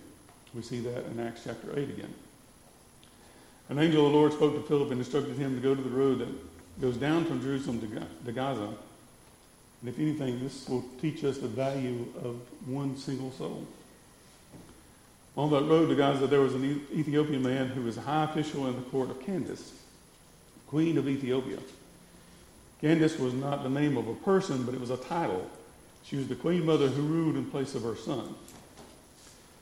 We 0.54 0.62
see 0.62 0.80
that 0.82 1.06
in 1.06 1.20
Acts 1.20 1.42
chapter 1.44 1.72
8 1.78 1.90
again. 1.90 2.14
An 3.70 3.80
angel 3.80 4.06
of 4.06 4.12
the 4.12 4.18
Lord 4.18 4.34
spoke 4.34 4.56
to 4.56 4.62
Philip 4.68 4.92
and 4.92 5.00
instructed 5.00 5.38
him 5.38 5.56
to 5.56 5.62
go 5.62 5.76
to 5.76 5.82
the 5.82 5.90
road 5.90 6.20
that 6.20 6.82
goes 6.82 6.98
down 6.98 7.26
from 7.26 7.42
Jerusalem 7.42 7.80
to 8.26 8.32
Gaza. 8.32 8.70
And 9.82 9.90
if 9.90 10.00
anything, 10.00 10.40
this 10.40 10.68
will 10.68 10.84
teach 11.02 11.24
us 11.24 11.38
the 11.38 11.48
value 11.48 12.06
of 12.24 12.38
one 12.68 12.98
single 12.98 13.32
soul. 13.32 13.66
On 15.38 15.50
that 15.52 15.64
road 15.64 15.90
to 15.90 15.96
Gaza, 15.96 16.28
there 16.28 16.42
was 16.42 16.54
an 16.54 16.86
Ethiopian 16.94 17.44
man 17.44 17.68
who 17.68 17.82
was 17.82 17.98
a 17.98 18.02
high 18.02 18.24
official 18.24 18.68
in 18.68 18.76
the 18.76 18.82
court 18.84 19.10
of 19.10 19.22
Candace, 19.22 19.74
queen 20.68 20.98
of 20.98 21.08
Ethiopia. 21.08 21.60
Candace 22.82 23.18
was 23.18 23.34
not 23.34 23.64
the 23.64 23.70
name 23.70 23.98
of 23.98 24.08
a 24.08 24.14
person, 24.16 24.64
but 24.64 24.74
it 24.74 24.80
was 24.80 24.90
a 24.90 24.98
title. 24.98 25.50
She 26.04 26.18
was 26.18 26.28
the 26.28 26.36
queen 26.36 26.66
mother 26.66 26.88
who 26.88 27.02
ruled 27.02 27.36
in 27.36 27.46
place 27.46 27.74
of 27.74 27.84
her 27.84 27.96
son. 27.96 28.36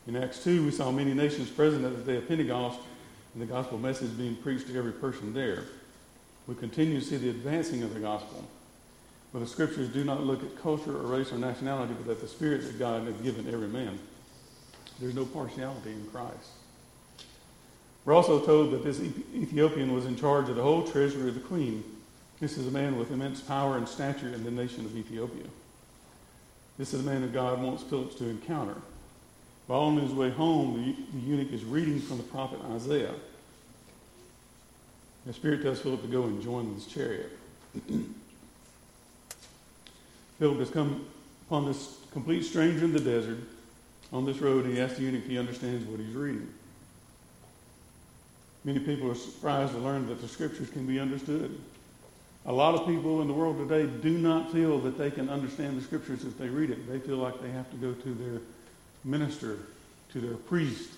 In 0.07 0.15
Acts 0.15 0.43
2, 0.43 0.65
we 0.65 0.71
saw 0.71 0.91
many 0.91 1.13
nations 1.13 1.49
present 1.49 1.85
at 1.85 1.95
the 1.95 2.11
day 2.11 2.17
of 2.17 2.27
Pentecost 2.27 2.79
and 3.33 3.41
the 3.41 3.45
gospel 3.45 3.77
message 3.77 4.17
being 4.17 4.35
preached 4.35 4.67
to 4.67 4.77
every 4.77 4.91
person 4.91 5.33
there. 5.33 5.63
We 6.47 6.55
continue 6.55 6.99
to 6.99 7.05
see 7.05 7.17
the 7.17 7.29
advancing 7.29 7.83
of 7.83 7.93
the 7.93 8.01
gospel. 8.01 8.45
But 9.31 9.39
the 9.39 9.47
scriptures 9.47 9.89
do 9.89 10.03
not 10.03 10.23
look 10.23 10.43
at 10.43 10.61
culture 10.61 10.95
or 10.95 11.03
race 11.03 11.31
or 11.31 11.37
nationality, 11.37 11.95
but 12.03 12.11
at 12.11 12.21
the 12.21 12.27
spirit 12.27 12.63
that 12.63 12.77
God 12.77 13.07
has 13.07 13.15
given 13.21 13.51
every 13.51 13.67
man. 13.67 13.97
There's 14.99 15.15
no 15.15 15.25
partiality 15.25 15.91
in 15.91 16.07
Christ. 16.11 16.49
We're 18.05 18.13
also 18.13 18.45
told 18.45 18.71
that 18.71 18.83
this 18.83 18.99
Ethiopian 18.99 19.93
was 19.93 20.05
in 20.05 20.17
charge 20.17 20.49
of 20.49 20.57
the 20.57 20.61
whole 20.61 20.83
treasury 20.83 21.29
of 21.29 21.35
the 21.35 21.41
queen. 21.41 21.83
This 22.43 22.57
is 22.57 22.67
a 22.67 22.71
man 22.71 22.99
with 22.99 23.09
immense 23.09 23.39
power 23.39 23.77
and 23.77 23.87
stature 23.87 24.27
in 24.27 24.43
the 24.43 24.51
nation 24.51 24.83
of 24.83 24.97
Ethiopia. 24.97 25.45
This 26.77 26.93
is 26.93 26.99
a 26.99 27.03
man 27.09 27.21
that 27.21 27.31
God 27.31 27.61
wants 27.61 27.83
Philip 27.83 28.17
to 28.17 28.27
encounter. 28.27 28.75
While 29.67 29.79
on 29.79 29.95
his 29.97 30.11
way 30.11 30.29
home, 30.29 30.75
the, 31.13 31.19
eunuch 31.19 31.53
is 31.53 31.63
reading 31.63 32.01
from 32.01 32.17
the 32.17 32.23
prophet 32.23 32.59
Isaiah. 32.75 33.13
The 35.25 35.31
Spirit 35.31 35.61
tells 35.61 35.79
Philip 35.79 36.01
to 36.01 36.07
go 36.09 36.23
and 36.23 36.43
join 36.43 36.73
his 36.73 36.85
chariot. 36.85 37.31
Philip 40.37 40.59
has 40.59 40.69
come 40.69 41.05
upon 41.47 41.65
this 41.65 41.95
complete 42.11 42.43
stranger 42.43 42.83
in 42.83 42.91
the 42.91 42.99
desert. 42.99 43.39
On 44.11 44.25
this 44.25 44.39
road, 44.39 44.65
he 44.65 44.81
asks 44.81 44.97
the 44.97 45.05
eunuch 45.05 45.23
if 45.23 45.29
he 45.29 45.39
understands 45.39 45.85
what 45.85 46.01
he's 46.01 46.13
reading. 46.13 46.49
Many 48.65 48.79
people 48.79 49.09
are 49.09 49.15
surprised 49.15 49.71
to 49.71 49.77
learn 49.77 50.07
that 50.07 50.19
the 50.19 50.27
scriptures 50.27 50.69
can 50.69 50.85
be 50.85 50.99
understood. 50.99 51.57
A 52.45 52.51
lot 52.51 52.75
of 52.75 52.85
people 52.85 53.21
in 53.21 53.27
the 53.27 53.33
world 53.33 53.57
today 53.57 53.89
do 54.01 54.17
not 54.17 54.51
feel 54.51 54.79
that 54.79 54.97
they 54.97 55.09
can 55.09 55.29
understand 55.29 55.77
the 55.77 55.81
scriptures 55.81 56.25
if 56.25 56.37
they 56.37 56.49
read 56.49 56.69
it. 56.69 56.89
They 56.89 56.99
feel 56.99 57.17
like 57.17 57.41
they 57.41 57.51
have 57.51 57.69
to 57.71 57.77
go 57.77 57.93
to 57.93 58.13
their 58.13 58.41
minister, 59.05 59.59
to 60.11 60.19
their 60.19 60.35
priest, 60.35 60.91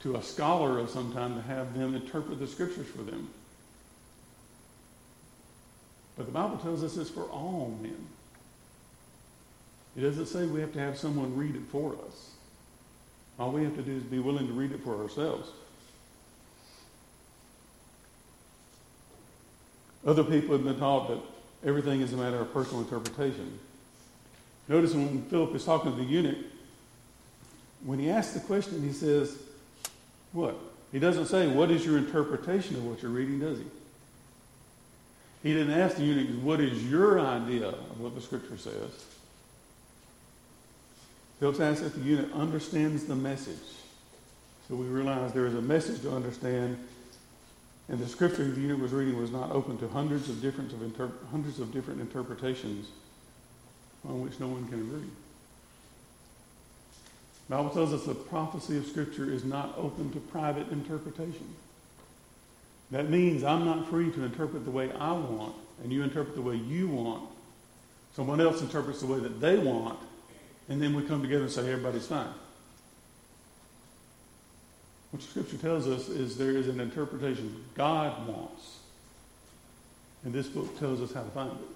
to 0.00 0.16
a 0.16 0.22
scholar 0.22 0.78
of 0.78 0.90
some 0.90 1.12
time 1.12 1.34
to 1.34 1.42
have 1.42 1.76
them 1.76 1.96
interpret 1.96 2.38
the 2.38 2.46
scriptures 2.46 2.86
for 2.86 3.02
them. 3.02 3.28
But 6.16 6.26
the 6.26 6.32
Bible 6.32 6.58
tells 6.58 6.84
us 6.84 6.96
it's 6.96 7.10
for 7.10 7.24
all 7.24 7.76
men. 7.80 8.06
It 9.96 10.02
doesn't 10.02 10.26
say 10.26 10.46
we 10.46 10.60
have 10.60 10.72
to 10.74 10.80
have 10.80 10.96
someone 10.96 11.36
read 11.36 11.56
it 11.56 11.62
for 11.72 11.94
us. 12.06 12.30
All 13.38 13.50
we 13.50 13.64
have 13.64 13.74
to 13.76 13.82
do 13.82 13.96
is 13.96 14.02
be 14.04 14.20
willing 14.20 14.46
to 14.46 14.52
read 14.52 14.70
it 14.70 14.80
for 14.82 15.00
ourselves. 15.02 15.48
Other 20.08 20.24
people 20.24 20.56
have 20.56 20.64
been 20.64 20.78
taught 20.78 21.08
that 21.08 21.18
everything 21.68 22.00
is 22.00 22.14
a 22.14 22.16
matter 22.16 22.40
of 22.40 22.50
personal 22.50 22.80
interpretation. 22.80 23.58
Notice 24.66 24.94
when 24.94 25.20
Philip 25.24 25.54
is 25.54 25.66
talking 25.66 25.92
to 25.92 25.98
the 25.98 26.04
eunuch, 26.04 26.46
when 27.84 27.98
he 27.98 28.08
asks 28.08 28.32
the 28.32 28.40
question, 28.40 28.82
he 28.82 28.94
says, 28.94 29.36
What? 30.32 30.56
He 30.92 30.98
doesn't 30.98 31.26
say, 31.26 31.46
What 31.46 31.70
is 31.70 31.84
your 31.84 31.98
interpretation 31.98 32.76
of 32.76 32.86
what 32.86 33.02
you're 33.02 33.10
reading, 33.10 33.38
does 33.38 33.58
he? 33.58 33.66
He 35.42 35.52
didn't 35.52 35.78
ask 35.78 35.96
the 35.96 36.04
eunuch, 36.04 36.42
What 36.42 36.60
is 36.60 36.90
your 36.90 37.20
idea 37.20 37.68
of 37.68 38.00
what 38.00 38.14
the 38.14 38.22
scripture 38.22 38.56
says? 38.56 39.04
Philip's 41.38 41.60
asked 41.60 41.82
if 41.82 41.94
the 41.94 42.00
eunuch 42.00 42.34
understands 42.34 43.04
the 43.04 43.14
message. 43.14 43.56
So 44.68 44.74
we 44.74 44.86
realize 44.86 45.34
there 45.34 45.46
is 45.46 45.54
a 45.54 45.60
message 45.60 46.00
to 46.00 46.16
understand, 46.16 46.78
and 47.88 47.98
the 47.98 48.08
scripture 48.08 48.44
the 48.44 48.60
eunuch 48.60 48.80
was 48.80 48.92
reading 48.92 49.18
was 49.18 49.30
not 49.30 49.50
open 49.52 49.78
to 49.78 49.88
hundreds 49.88 50.28
of 50.28 50.42
different, 50.42 50.72
of 50.72 50.82
inter- 50.82 51.10
hundreds 51.30 51.58
of 51.58 51.72
different 51.72 52.00
interpretations 52.00 52.88
on 54.06 54.20
which 54.22 54.38
no 54.38 54.48
one 54.48 54.68
can 54.68 54.80
agree. 54.80 55.08
The 57.48 57.56
Bible 57.56 57.70
tells 57.70 57.94
us 57.94 58.04
the 58.04 58.14
prophecy 58.14 58.76
of 58.76 58.86
Scripture 58.86 59.30
is 59.30 59.44
not 59.44 59.74
open 59.78 60.12
to 60.12 60.20
private 60.20 60.68
interpretation. 60.70 61.54
That 62.90 63.08
means 63.08 63.42
I'm 63.42 63.64
not 63.64 63.88
free 63.88 64.10
to 64.12 64.24
interpret 64.24 64.64
the 64.64 64.70
way 64.70 64.92
I 64.92 65.12
want, 65.12 65.54
and 65.82 65.92
you 65.92 66.02
interpret 66.02 66.34
the 66.34 66.42
way 66.42 66.56
you 66.56 66.88
want. 66.88 67.28
Someone 68.14 68.40
else 68.40 68.60
interprets 68.60 69.00
the 69.00 69.06
way 69.06 69.18
that 69.20 69.40
they 69.40 69.58
want, 69.58 69.98
and 70.68 70.80
then 70.80 70.94
we 70.94 71.02
come 71.04 71.22
together 71.22 71.44
and 71.44 71.52
say 71.52 71.70
everybody's 71.70 72.06
fine. 72.06 72.28
What 75.10 75.22
Scripture 75.22 75.56
tells 75.56 75.86
us 75.86 76.08
is 76.08 76.36
there 76.36 76.50
is 76.50 76.68
an 76.68 76.80
interpretation 76.80 77.64
God 77.74 78.28
wants, 78.28 78.78
and 80.24 80.32
this 80.32 80.46
book 80.48 80.78
tells 80.78 81.00
us 81.00 81.12
how 81.12 81.22
to 81.22 81.30
find 81.30 81.52
it. 81.52 81.68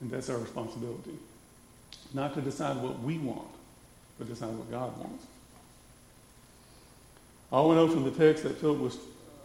And 0.00 0.10
that's 0.10 0.28
our 0.28 0.38
responsibility. 0.38 1.18
Not 2.12 2.34
to 2.34 2.40
decide 2.40 2.76
what 2.76 3.00
we 3.00 3.18
want, 3.18 3.48
but 4.18 4.28
not 4.28 4.50
what 4.50 4.70
God 4.70 4.96
wants. 4.98 5.26
All 7.50 7.70
we 7.70 7.76
know 7.76 7.88
from 7.88 8.04
the 8.04 8.10
text 8.10 8.44
that 8.44 8.58
Philip 8.58 8.78
was 8.78 8.98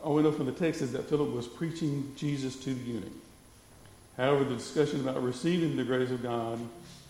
all 0.03 0.15
we 0.15 0.23
know 0.23 0.31
from 0.31 0.45
the 0.45 0.53
text 0.53 0.81
is 0.81 0.93
that 0.93 1.09
Philip 1.09 1.31
was 1.31 1.47
preaching 1.47 2.13
Jesus 2.15 2.55
to 2.63 2.73
the 2.73 2.81
eunuch. 2.81 3.11
However, 4.15 4.43
the 4.45 4.55
discussion 4.55 5.01
about 5.01 5.21
receiving 5.21 5.75
the 5.75 5.83
grace 5.83 6.09
of 6.09 6.23
God, 6.23 6.59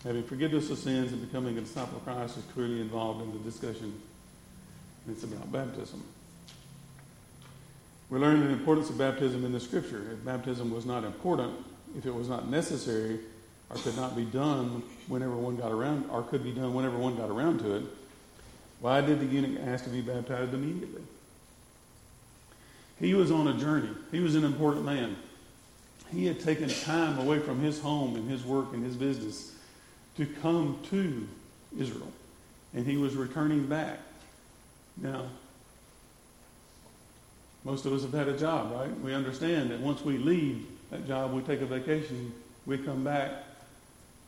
having 0.04 0.24
forgiveness 0.24 0.70
of 0.70 0.78
sins, 0.78 1.12
and 1.12 1.20
becoming 1.20 1.56
a 1.56 1.60
disciple 1.60 1.98
of 1.98 2.04
Christ 2.04 2.38
is 2.38 2.44
clearly 2.52 2.80
involved 2.80 3.22
in 3.22 3.32
the 3.32 3.38
discussion. 3.38 4.00
It's 5.08 5.24
about 5.24 5.50
baptism. 5.52 6.02
We 8.10 8.18
learn 8.18 8.40
the 8.40 8.50
importance 8.50 8.90
of 8.90 8.98
baptism 8.98 9.44
in 9.44 9.52
the 9.52 9.60
scripture. 9.60 10.10
If 10.12 10.24
baptism 10.24 10.72
was 10.72 10.84
not 10.84 11.04
important, 11.04 11.54
if 11.96 12.06
it 12.06 12.14
was 12.14 12.28
not 12.28 12.48
necessary, 12.48 13.20
or 13.70 13.76
could 13.76 13.96
not 13.96 14.16
be 14.16 14.24
done 14.24 14.82
whenever 15.06 15.36
one 15.36 15.56
got 15.56 15.70
around, 15.70 16.10
or 16.10 16.22
could 16.22 16.42
be 16.42 16.50
done 16.50 16.74
whenever 16.74 16.98
one 16.98 17.16
got 17.16 17.30
around 17.30 17.60
to 17.60 17.76
it, 17.76 17.84
why 18.80 19.00
did 19.00 19.20
the 19.20 19.26
eunuch 19.26 19.60
ask 19.66 19.84
to 19.84 19.90
be 19.90 20.00
baptized 20.00 20.52
immediately? 20.54 21.02
He 22.98 23.14
was 23.14 23.30
on 23.30 23.48
a 23.48 23.54
journey. 23.54 23.90
He 24.10 24.20
was 24.20 24.34
an 24.34 24.44
important 24.44 24.84
man. 24.84 25.16
He 26.12 26.26
had 26.26 26.40
taken 26.40 26.68
time 26.68 27.18
away 27.18 27.38
from 27.38 27.60
his 27.60 27.80
home 27.80 28.16
and 28.16 28.28
his 28.28 28.44
work 28.44 28.72
and 28.72 28.84
his 28.84 28.96
business 28.96 29.54
to 30.16 30.26
come 30.26 30.78
to 30.90 31.26
Israel. 31.78 32.10
And 32.74 32.86
he 32.86 32.96
was 32.96 33.14
returning 33.14 33.66
back. 33.66 34.00
Now, 35.00 35.26
most 37.64 37.86
of 37.86 37.92
us 37.92 38.02
have 38.02 38.12
had 38.12 38.28
a 38.28 38.38
job, 38.38 38.72
right? 38.72 39.00
We 39.00 39.14
understand 39.14 39.70
that 39.70 39.80
once 39.80 40.02
we 40.04 40.18
leave 40.18 40.66
that 40.90 41.06
job, 41.06 41.32
we 41.32 41.42
take 41.42 41.60
a 41.60 41.66
vacation, 41.66 42.32
we 42.66 42.78
come 42.78 43.04
back, 43.04 43.30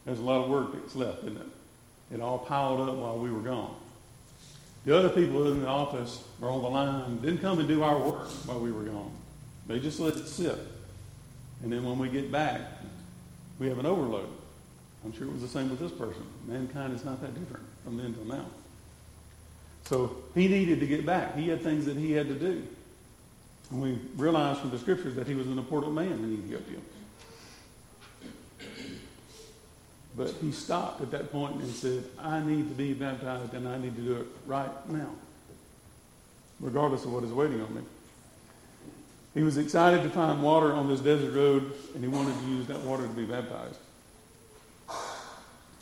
there's 0.04 0.18
a 0.18 0.22
lot 0.22 0.44
of 0.44 0.50
work 0.50 0.72
that's 0.74 0.94
left, 0.94 1.20
isn't 1.20 1.37
it? 1.37 2.14
It 2.14 2.20
all 2.20 2.38
piled 2.38 2.88
up 2.88 2.96
while 2.96 3.18
we 3.18 3.30
were 3.30 3.40
gone. 3.40 3.74
The 4.85 4.96
other 4.96 5.08
people 5.08 5.50
in 5.52 5.61
the 5.61 5.68
office 5.68 6.24
or 6.40 6.50
on 6.50 6.62
the 6.62 6.68
line 6.68 7.18
didn't 7.18 7.38
come 7.38 7.58
and 7.61 7.68
do 7.68 7.82
our 7.82 7.98
work 7.98 8.28
while 8.46 8.58
we 8.58 8.72
were 8.72 8.82
gone. 8.82 9.12
They 9.66 9.78
just 9.78 10.00
let 10.00 10.16
it 10.16 10.26
sit. 10.26 10.58
And 11.62 11.72
then 11.72 11.85
when 11.85 11.98
we 11.98 12.08
get 12.08 12.32
back, 12.32 12.61
we 13.58 13.68
have 13.68 13.78
an 13.78 13.87
overload. 13.87 14.28
I'm 15.04 15.12
sure 15.12 15.26
it 15.26 15.32
was 15.32 15.42
the 15.42 15.48
same 15.48 15.70
with 15.70 15.78
this 15.78 15.92
person. 15.92 16.24
Mankind 16.46 16.94
is 16.94 17.04
not 17.04 17.20
that 17.20 17.38
different 17.38 17.64
from 17.85 17.96
then 17.96 18.12
till 18.12 18.24
now. 18.24 18.46
So 19.84 20.16
he 20.34 20.48
needed 20.48 20.80
to 20.80 20.86
get 20.86 21.04
back. 21.04 21.36
He 21.36 21.48
had 21.48 21.62
things 21.62 21.86
that 21.86 21.96
he 21.96 22.12
had 22.12 22.28
to 22.28 22.34
do. 22.34 22.62
And 23.70 23.82
we 23.82 23.98
realized 24.16 24.60
from 24.60 24.70
the 24.70 24.78
scriptures 24.78 25.14
that 25.16 25.26
he 25.26 25.34
was 25.34 25.46
an 25.46 25.58
important 25.58 25.94
man 25.94 26.12
in 26.12 26.34
Ethiopia. 26.34 26.78
But 30.16 30.34
he 30.42 30.52
stopped 30.52 31.00
at 31.00 31.10
that 31.12 31.32
point 31.32 31.56
and 31.56 31.72
said, 31.72 32.04
I 32.18 32.40
need 32.40 32.68
to 32.68 32.74
be 32.74 32.92
baptized 32.92 33.54
and 33.54 33.66
I 33.66 33.78
need 33.78 33.96
to 33.96 34.02
do 34.02 34.16
it 34.16 34.26
right 34.46 34.70
now, 34.90 35.08
regardless 36.60 37.04
of 37.04 37.12
what 37.14 37.24
is 37.24 37.32
waiting 37.32 37.62
on 37.62 37.74
me. 37.74 37.80
He 39.32 39.42
was 39.42 39.56
excited 39.56 40.02
to 40.02 40.10
find 40.10 40.42
water 40.42 40.74
on 40.74 40.88
this 40.88 41.00
desert 41.00 41.34
road 41.34 41.72
and 41.94 42.04
he 42.04 42.08
wanted 42.08 42.38
to 42.38 42.46
use 42.46 42.66
that 42.66 42.80
water 42.80 43.04
to 43.04 43.12
be 43.14 43.24
baptized. 43.24 43.78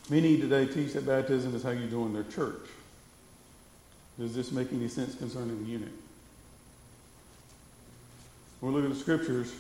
Many 0.09 0.41
today 0.41 0.67
teach 0.67 0.93
that 0.93 1.07
baptism 1.07 1.55
is 1.57 1.65
how 1.65 1.71
you 1.71 1.89
join 1.89 2.13
their 2.13 2.25
church. 2.25 2.69
Does 4.21 4.35
this 4.35 4.53
make 4.53 4.71
any 4.71 4.87
sense 4.87 5.15
concerning 5.15 5.65
the 5.65 5.71
eunuch? 5.71 5.89
When 8.61 8.75
we 8.75 8.83
look 8.83 8.91
at 8.91 8.95
the 8.95 9.01
scriptures, 9.01 9.51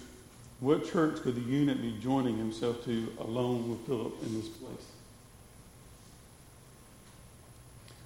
what 0.60 0.86
church 0.92 1.22
could 1.22 1.34
the 1.34 1.40
eunuch 1.40 1.80
be 1.80 1.96
joining 2.02 2.36
himself 2.36 2.84
to 2.84 3.10
alone 3.20 3.70
with 3.70 3.80
Philip 3.86 4.12
in 4.22 4.34
this 4.34 4.48
place? 4.48 4.86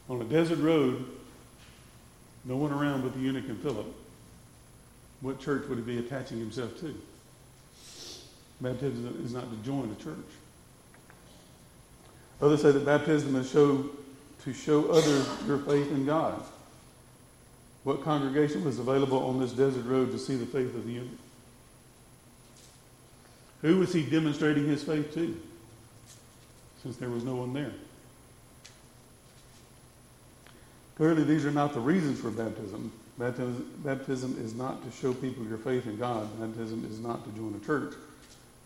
On 0.09 0.21
a 0.21 0.25
desert 0.25 0.61
road, 0.61 1.05
no 2.45 2.57
one 2.57 2.71
around 2.71 3.03
but 3.03 3.15
the 3.15 3.21
eunuch 3.21 3.49
and 3.49 3.61
Philip. 3.61 3.93
What 5.23 5.41
church 5.41 5.67
would 5.69 5.79
he 5.79 5.85
be 5.85 5.99
attaching 5.99 6.39
himself 6.39 6.79
to? 6.81 6.95
Baptism 8.61 9.23
is 9.25 9.33
not 9.33 9.51
to 9.51 9.57
join 9.69 9.91
a 9.91 10.01
church. 10.01 10.15
Others 12.41 12.63
say 12.63 12.71
that 12.71 12.87
baptism 12.87 13.35
is 13.35 13.51
show 13.51 13.91
to 14.45 14.53
show 14.53 14.91
others 14.91 15.27
your 15.47 15.59
faith 15.59 15.91
in 15.91 16.05
God. 16.07 16.43
What 17.85 18.03
congregation 18.03 18.65
was 18.65 18.79
available 18.79 19.27
on 19.27 19.39
this 19.39 19.53
desert 19.53 19.85
road 19.85 20.11
to 20.13 20.19
see 20.19 20.37
the 20.37 20.47
faith 20.47 20.75
of 20.75 20.87
the 20.87 20.93
eunuch? 20.93 21.19
Who 23.63 23.79
was 23.79 23.93
he 23.93 24.03
demonstrating 24.03 24.67
his 24.67 24.83
faith 24.83 25.15
to? 25.15 25.41
Since 26.83 26.97
there 26.97 27.09
was 27.09 27.25
no 27.25 27.37
one 27.37 27.53
there. 27.55 27.73
Clearly, 30.97 31.25
these 31.25 31.45
are 31.45 31.51
not 31.51 31.73
the 31.75 31.81
reasons 31.81 32.21
for 32.21 32.31
baptism. 32.31 32.93
Baptism, 33.19 33.71
baptism 33.79 34.37
is 34.45 34.55
not 34.55 34.85
to 34.85 34.97
show 34.97 35.15
people 35.15 35.45
your 35.45 35.59
faith 35.59 35.87
in 35.87 35.97
God. 35.99 36.29
Baptism 36.39 36.87
is 36.91 37.01
not 37.01 37.25
to 37.25 37.31
join 37.31 37.59
a 37.61 37.65
church. 37.65 37.95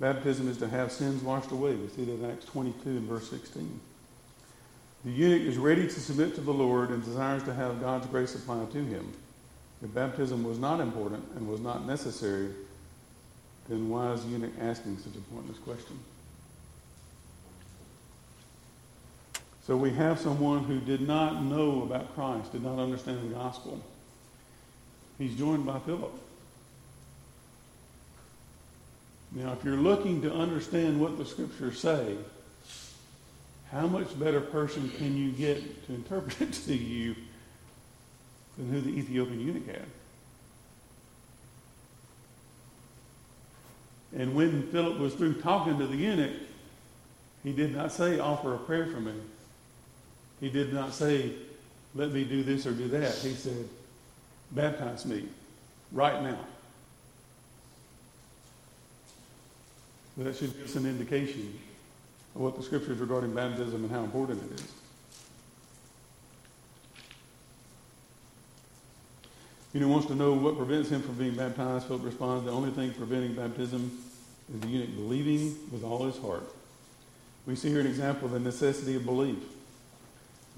Baptism 0.01 0.49
is 0.49 0.59
to 0.59 0.69
have 0.69 0.93
sins 0.93 1.23
washed 1.23 1.51
away. 1.51 1.75
We 1.75 1.89
see 1.89 2.05
that 2.05 2.25
in 2.25 2.31
Acts 2.31 2.45
22 2.47 2.89
and 2.89 3.03
verse 3.03 3.31
16. 3.31 3.81
The 5.05 5.11
eunuch 5.11 5.43
is 5.43 5.57
ready 5.57 5.85
to 5.85 6.01
submit 6.01 6.35
to 6.35 6.41
the 6.41 6.53
Lord 6.53 6.91
and 6.91 7.05
desires 7.05 7.43
to 7.45 7.55
have 7.55 7.81
God's 7.81 8.07
grace 8.07 8.35
applied 8.35 8.71
to 8.73 8.85
him. 8.85 9.13
If 9.83 9.95
baptism 9.95 10.43
was 10.43 10.59
not 10.59 10.81
important 10.81 11.25
and 11.37 11.49
was 11.49 11.61
not 11.61 11.87
necessary, 11.87 12.49
then 13.69 13.89
why 13.89 14.13
is 14.13 14.25
the 14.25 14.31
eunuch 14.31 14.53
asking 14.61 14.99
such 14.99 15.15
a 15.15 15.21
pointless 15.33 15.59
question? 15.59 15.99
So 19.69 19.77
we 19.77 19.91
have 19.91 20.19
someone 20.19 20.65
who 20.65 20.81
did 20.81 21.07
not 21.07 21.45
know 21.45 21.83
about 21.83 22.15
Christ, 22.15 22.53
did 22.53 22.65
not 22.65 22.79
understand 22.79 23.31
the 23.31 23.35
gospel. 23.35 23.81
He's 25.19 25.37
joined 25.37 25.67
by 25.67 25.79
Philip. 25.81 26.13
Now, 29.33 29.53
if 29.53 29.63
you're 29.63 29.77
looking 29.77 30.23
to 30.23 30.33
understand 30.33 31.01
what 31.01 31.19
the 31.19 31.27
scriptures 31.27 31.79
say, 31.79 32.17
how 33.73 33.87
much 33.87 34.19
better 34.19 34.41
person 34.41 34.91
can 34.97 35.17
you 35.17 35.31
get 35.31 35.87
to 35.87 35.95
interpret 35.95 36.41
it 36.41 36.53
to 36.53 36.75
you 36.75 37.15
than 38.57 38.71
who 38.71 38.81
the 38.81 38.91
Ethiopian 38.91 39.41
eunuch 39.41 39.67
had? 39.67 39.87
And 44.17 44.35
when 44.35 44.69
Philip 44.69 44.99
was 44.99 45.15
through 45.15 45.35
talking 45.43 45.79
to 45.79 45.87
the 45.87 45.97
eunuch, 45.97 46.33
he 47.45 47.53
did 47.53 47.77
not 47.77 47.93
say, 47.93 48.19
offer 48.19 48.55
a 48.55 48.59
prayer 48.59 48.87
for 48.87 49.01
me. 49.01 49.13
He 50.41 50.49
did 50.49 50.73
not 50.73 50.95
say, 50.95 51.33
let 51.95 52.13
me 52.13 52.25
do 52.25 52.43
this 52.43 52.67
or 52.67 52.73
do 52.73 52.89
that. 52.89 53.15
He 53.17 53.35
said, 53.35 53.69
baptize 54.51 55.05
me 55.05 55.29
right 55.93 56.23
now. 56.23 56.39
That 60.17 60.37
should 60.37 60.57
give 60.57 60.65
us 60.65 60.75
an 60.75 60.87
indication 60.87 61.59
what 62.39 62.57
the 62.57 62.63
scriptures 62.63 62.99
regarding 62.99 63.35
baptism 63.35 63.83
and 63.83 63.91
how 63.91 64.05
important 64.05 64.41
it 64.51 64.61
is. 64.61 64.73
You 69.75 69.81
know, 69.81 69.89
wants 69.89 70.07
to 70.07 70.15
know 70.15 70.33
what 70.33 70.57
prevents 70.57 70.89
him 70.89 71.03
from 71.03 71.15
being 71.17 71.35
baptized. 71.35 71.87
Philip 71.89 72.05
responds, 72.05 72.45
the 72.45 72.53
only 72.53 72.71
thing 72.71 72.95
preventing 72.95 73.35
baptism 73.35 73.99
is 74.55 74.61
the 74.61 74.69
eunuch 74.69 74.95
believing 74.95 75.57
with 75.71 75.83
all 75.85 76.07
his 76.07 76.17
heart. 76.19 76.45
We 77.47 77.57
see 77.57 77.71
here 77.71 77.81
an 77.81 77.87
example 77.87 78.27
of 78.27 78.33
the 78.33 78.41
necessity 78.41 78.95
of 78.95 79.05
belief. 79.05 79.39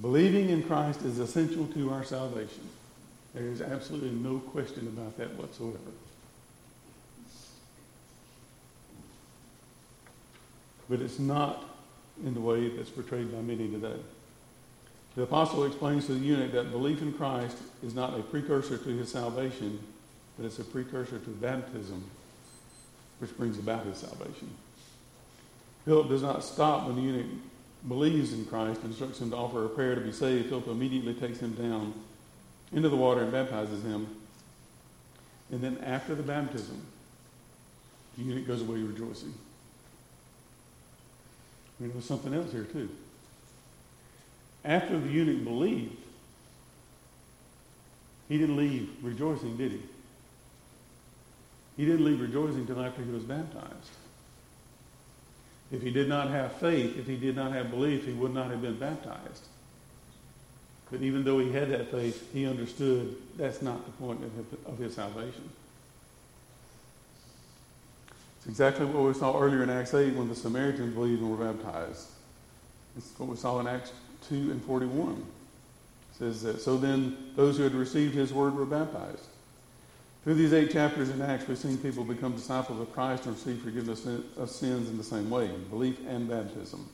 Believing 0.00 0.50
in 0.50 0.62
Christ 0.62 1.02
is 1.02 1.18
essential 1.18 1.66
to 1.68 1.92
our 1.92 2.04
salvation. 2.04 2.68
There 3.34 3.46
is 3.46 3.62
absolutely 3.62 4.10
no 4.10 4.38
question 4.38 4.86
about 4.86 5.16
that 5.18 5.34
whatsoever. 5.34 5.78
But 10.88 11.00
it's 11.00 11.18
not 11.18 11.69
in 12.24 12.34
the 12.34 12.40
way 12.40 12.68
that's 12.68 12.90
portrayed 12.90 13.32
by 13.32 13.40
many 13.40 13.68
today. 13.68 13.98
The 15.16 15.22
apostle 15.22 15.64
explains 15.64 16.06
to 16.06 16.14
the 16.14 16.20
eunuch 16.20 16.52
that 16.52 16.70
belief 16.70 17.02
in 17.02 17.12
Christ 17.12 17.56
is 17.82 17.94
not 17.94 18.18
a 18.18 18.22
precursor 18.22 18.78
to 18.78 18.88
his 18.90 19.10
salvation, 19.10 19.80
but 20.36 20.46
it's 20.46 20.58
a 20.58 20.64
precursor 20.64 21.18
to 21.18 21.30
baptism, 21.30 22.04
which 23.18 23.36
brings 23.36 23.58
about 23.58 23.86
his 23.86 23.98
salvation. 23.98 24.50
Philip 25.84 26.08
does 26.08 26.22
not 26.22 26.44
stop 26.44 26.86
when 26.86 26.96
the 26.96 27.02
eunuch 27.02 27.26
believes 27.88 28.32
in 28.32 28.44
Christ, 28.44 28.82
instructs 28.84 29.20
him 29.20 29.30
to 29.30 29.36
offer 29.36 29.64
a 29.64 29.68
prayer 29.68 29.94
to 29.94 30.00
be 30.00 30.12
saved. 30.12 30.48
Philip 30.48 30.68
immediately 30.68 31.14
takes 31.14 31.38
him 31.38 31.54
down 31.54 31.94
into 32.72 32.88
the 32.88 32.96
water 32.96 33.22
and 33.22 33.32
baptizes 33.32 33.82
him. 33.82 34.06
And 35.50 35.60
then 35.60 35.78
after 35.78 36.14
the 36.14 36.22
baptism, 36.22 36.80
the 38.16 38.24
eunuch 38.24 38.46
goes 38.46 38.60
away 38.60 38.78
rejoicing. 38.78 39.34
Mean, 41.80 41.92
there's 41.92 42.04
something 42.04 42.34
else 42.34 42.52
here, 42.52 42.64
too. 42.64 42.90
After 44.64 45.00
the 45.00 45.08
eunuch 45.08 45.42
believed, 45.42 45.96
he 48.28 48.36
didn't 48.36 48.58
leave 48.58 48.90
rejoicing, 49.02 49.56
did 49.56 49.72
he? 49.72 49.80
He 51.78 51.86
didn't 51.86 52.04
leave 52.04 52.20
rejoicing 52.20 52.60
until 52.60 52.84
after 52.84 53.02
he 53.02 53.10
was 53.10 53.22
baptized. 53.22 53.90
If 55.72 55.82
he 55.82 55.90
did 55.90 56.08
not 56.08 56.28
have 56.28 56.52
faith, 56.54 56.98
if 56.98 57.06
he 57.06 57.16
did 57.16 57.34
not 57.34 57.52
have 57.52 57.70
belief, 57.70 58.04
he 58.04 58.12
would 58.12 58.34
not 58.34 58.50
have 58.50 58.60
been 58.60 58.78
baptized. 58.78 59.46
But 60.90 61.00
even 61.00 61.24
though 61.24 61.38
he 61.38 61.50
had 61.52 61.70
that 61.70 61.90
faith, 61.90 62.30
he 62.32 62.46
understood 62.46 63.16
that's 63.36 63.62
not 63.62 63.86
the 63.86 63.92
point 63.92 64.20
of 64.66 64.78
his 64.78 64.96
salvation. 64.96 65.48
It's 68.40 68.48
exactly 68.48 68.86
what 68.86 69.04
we 69.04 69.12
saw 69.12 69.38
earlier 69.38 69.62
in 69.62 69.68
Acts 69.68 69.92
8 69.92 70.14
when 70.14 70.30
the 70.30 70.34
Samaritans 70.34 70.94
believed 70.94 71.20
and 71.20 71.30
were 71.30 71.52
baptized. 71.52 72.08
It's 72.96 73.12
what 73.18 73.28
we 73.28 73.36
saw 73.36 73.60
in 73.60 73.66
Acts 73.66 73.92
2 74.30 74.50
and 74.50 74.64
41. 74.64 75.12
It 75.12 76.18
says 76.18 76.42
that, 76.42 76.62
so 76.62 76.78
then 76.78 77.32
those 77.36 77.58
who 77.58 77.64
had 77.64 77.74
received 77.74 78.14
his 78.14 78.32
word 78.32 78.54
were 78.54 78.64
baptized. 78.64 79.26
Through 80.24 80.36
these 80.36 80.54
eight 80.54 80.70
chapters 80.70 81.10
in 81.10 81.20
Acts, 81.20 81.48
we've 81.48 81.58
seen 81.58 81.76
people 81.76 82.02
become 82.02 82.32
disciples 82.32 82.80
of 82.80 82.90
Christ 82.94 83.26
and 83.26 83.34
receive 83.34 83.60
forgiveness 83.60 84.06
of 84.06 84.48
sins 84.48 84.88
in 84.88 84.96
the 84.96 85.04
same 85.04 85.28
way 85.28 85.50
belief 85.68 85.98
and 86.08 86.26
baptism. 86.26 86.88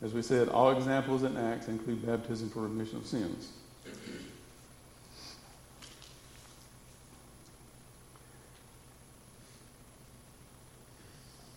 As 0.00 0.14
we 0.14 0.22
said, 0.22 0.48
all 0.48 0.70
examples 0.70 1.24
in 1.24 1.36
Acts 1.36 1.68
include 1.68 2.06
baptism 2.06 2.48
for 2.48 2.60
remission 2.60 2.96
of 2.96 3.06
sins. 3.06 3.52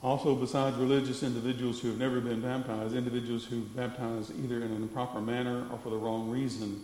Also, 0.04 0.34
besides 0.34 0.78
religious 0.78 1.22
individuals 1.22 1.80
who 1.80 1.88
have 1.90 2.00
never 2.00 2.20
been 2.20 2.42
baptized, 2.42 2.96
individuals 2.96 3.46
who 3.46 3.62
baptize 3.62 4.32
either 4.44 4.58
in 4.58 4.64
an 4.64 4.78
improper 4.78 5.22
manner 5.22 5.66
or 5.72 5.78
for 5.78 5.90
the 5.90 5.96
wrong 5.96 6.30
reason 6.30 6.82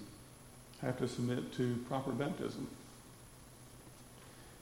have 0.82 1.00
to 1.00 1.08
submit 1.08 1.52
to 1.54 1.76
proper 1.88 2.12
baptism. 2.12 2.68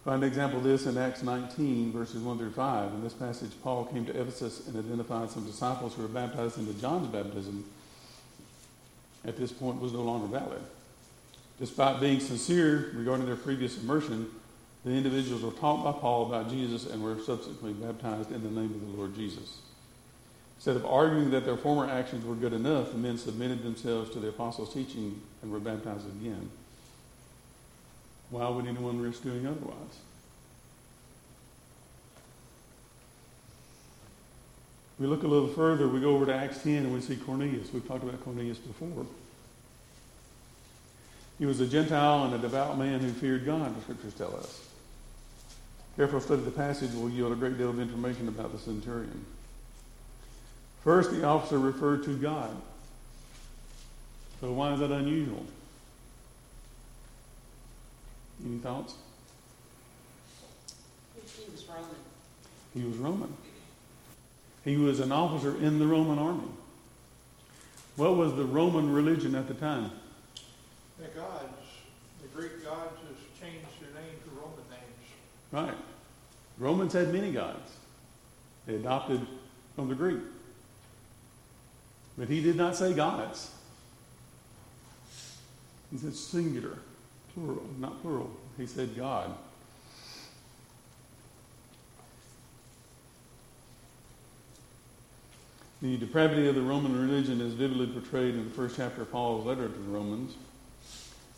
Find 0.05 0.23
an 0.23 0.29
example 0.29 0.59
of 0.59 0.63
this 0.63 0.85
in 0.85 0.97
Acts 0.97 1.23
19, 1.23 1.91
verses 1.91 2.21
1 2.21 2.37
through 2.37 2.51
5. 2.51 2.93
In 2.93 3.03
this 3.03 3.13
passage, 3.13 3.51
Paul 3.61 3.85
came 3.85 4.05
to 4.05 4.11
Ephesus 4.11 4.67
and 4.67 4.77
identified 4.77 5.31
some 5.31 5.45
disciples 5.45 5.95
who 5.95 6.03
were 6.03 6.07
baptized 6.07 6.57
into 6.57 6.73
John's 6.79 7.07
baptism. 7.07 7.65
At 9.25 9.35
this 9.35 9.51
point, 9.51 9.81
was 9.81 9.91
no 9.91 10.03
longer 10.03 10.27
valid. 10.27 10.61
Despite 11.59 11.99
being 11.99 12.19
sincere 12.19 12.91
regarding 12.93 13.25
their 13.25 13.35
previous 13.35 13.81
immersion, 13.81 14.29
the 14.85 14.91
individuals 14.91 15.41
were 15.41 15.51
taught 15.51 15.83
by 15.83 15.91
Paul 15.99 16.27
about 16.27 16.49
Jesus 16.49 16.85
and 16.85 17.03
were 17.03 17.17
subsequently 17.17 17.73
baptized 17.73 18.31
in 18.31 18.43
the 18.43 18.49
name 18.49 18.71
of 18.73 18.81
the 18.81 18.97
Lord 18.97 19.15
Jesus. 19.15 19.57
Instead 20.57 20.75
of 20.75 20.85
arguing 20.85 21.31
that 21.31 21.43
their 21.43 21.57
former 21.57 21.89
actions 21.89 22.23
were 22.23 22.35
good 22.35 22.53
enough, 22.53 22.91
the 22.91 22.97
men 22.97 23.17
submitted 23.17 23.63
themselves 23.63 24.11
to 24.11 24.19
the 24.19 24.29
apostles' 24.29 24.73
teaching 24.73 25.19
and 25.41 25.51
were 25.51 25.59
baptized 25.59 26.05
again. 26.07 26.51
Why 28.29 28.47
would 28.47 28.67
anyone 28.67 29.01
risk 29.01 29.23
doing 29.23 29.47
otherwise? 29.47 29.99
We 34.99 35.07
look 35.07 35.23
a 35.23 35.27
little 35.27 35.49
further, 35.49 35.87
we 35.87 35.99
go 35.99 36.15
over 36.15 36.27
to 36.27 36.33
Acts 36.33 36.61
10 36.61 36.77
and 36.77 36.93
we 36.93 37.01
see 37.01 37.15
Cornelius. 37.15 37.73
We've 37.73 37.85
talked 37.87 38.03
about 38.03 38.23
Cornelius 38.23 38.59
before. 38.59 39.05
He 41.39 41.45
was 41.45 41.59
a 41.59 41.67
Gentile 41.67 42.25
and 42.25 42.35
a 42.35 42.37
devout 42.37 42.77
man 42.77 42.99
who 42.99 43.09
feared 43.09 43.45
God, 43.45 43.75
the 43.75 43.81
scriptures 43.81 44.13
tell 44.13 44.35
us. 44.37 44.64
Careful 45.95 46.19
study 46.19 46.39
of 46.39 46.45
the 46.45 46.51
passage 46.51 46.93
will 46.93 47.09
yield 47.09 47.31
a 47.31 47.35
great 47.35 47.57
deal 47.57 47.69
of 47.69 47.79
information 47.79 48.27
about 48.27 48.51
the 48.51 48.59
centurion. 48.59 49.25
First, 50.83 51.11
the 51.11 51.23
officer 51.23 51.57
referred 51.57 52.03
to 52.03 52.17
God. 52.17 52.55
So 54.41 54.51
why 54.51 54.73
is 54.73 54.79
that 54.81 54.91
unusual? 54.91 55.45
Any 58.45 58.57
thoughts? 58.57 58.95
He 61.15 61.51
was 61.51 61.65
Roman. 61.65 61.95
He 62.73 62.83
was 62.83 62.97
Roman. 62.97 63.33
He 64.65 64.77
was 64.77 64.99
an 64.99 65.11
officer 65.11 65.55
in 65.57 65.79
the 65.79 65.87
Roman 65.87 66.19
army. 66.19 66.49
What 67.95 68.17
was 68.17 68.35
the 68.35 68.43
Roman 68.43 68.91
religion 68.91 69.35
at 69.35 69.47
the 69.47 69.53
time? 69.53 69.91
The 70.99 71.07
gods, 71.07 71.45
the 72.21 72.27
Greek 72.35 72.63
gods 72.63 72.97
has 73.07 73.17
changed 73.39 73.65
their 73.79 74.01
name 74.01 74.15
to 74.23 74.29
Roman 74.31 74.65
names. 74.69 74.81
Right. 75.55 75.73
Romans 76.57 76.91
had 76.91 77.13
many 77.13 77.31
gods. 77.31 77.71
They 78.65 78.75
adopted 78.75 79.25
from 79.73 79.87
the 79.87 79.95
Greek. 79.95 80.19
But 82.17 82.27
he 82.27 82.41
did 82.41 82.57
not 82.57 82.75
say 82.75 82.93
gods. 82.93 83.51
He 85.91 85.97
said 85.97 86.13
singular, 86.13 86.79
plural, 87.33 87.63
not 87.79 88.01
plural. 88.01 88.31
He 88.57 88.65
said 88.65 88.97
God. 88.97 89.33
The 95.81 95.95
depravity 95.95 96.49
of 96.49 96.55
the 96.55 96.61
Roman 96.61 96.99
religion 96.99 97.39
is 97.39 97.53
vividly 97.53 97.87
portrayed 97.87 98.35
in 98.35 98.43
the 98.43 98.55
first 98.55 98.75
chapter 98.75 99.03
of 99.03 99.11
Paul's 99.11 99.45
letter 99.45 99.69
to 99.69 99.73
the 99.73 99.89
Romans. 99.89 100.35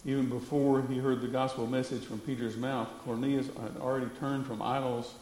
Even 0.05 0.29
before 0.29 0.81
he 0.83 0.97
heard 0.97 1.21
the 1.21 1.27
gospel 1.27 1.67
message 1.67 2.03
from 2.03 2.19
Peter's 2.19 2.55
mouth, 2.55 2.87
Cornelius 3.03 3.47
had 3.47 3.77
already 3.81 4.07
turned 4.19 4.45
from 4.45 4.61
idols 4.61 5.13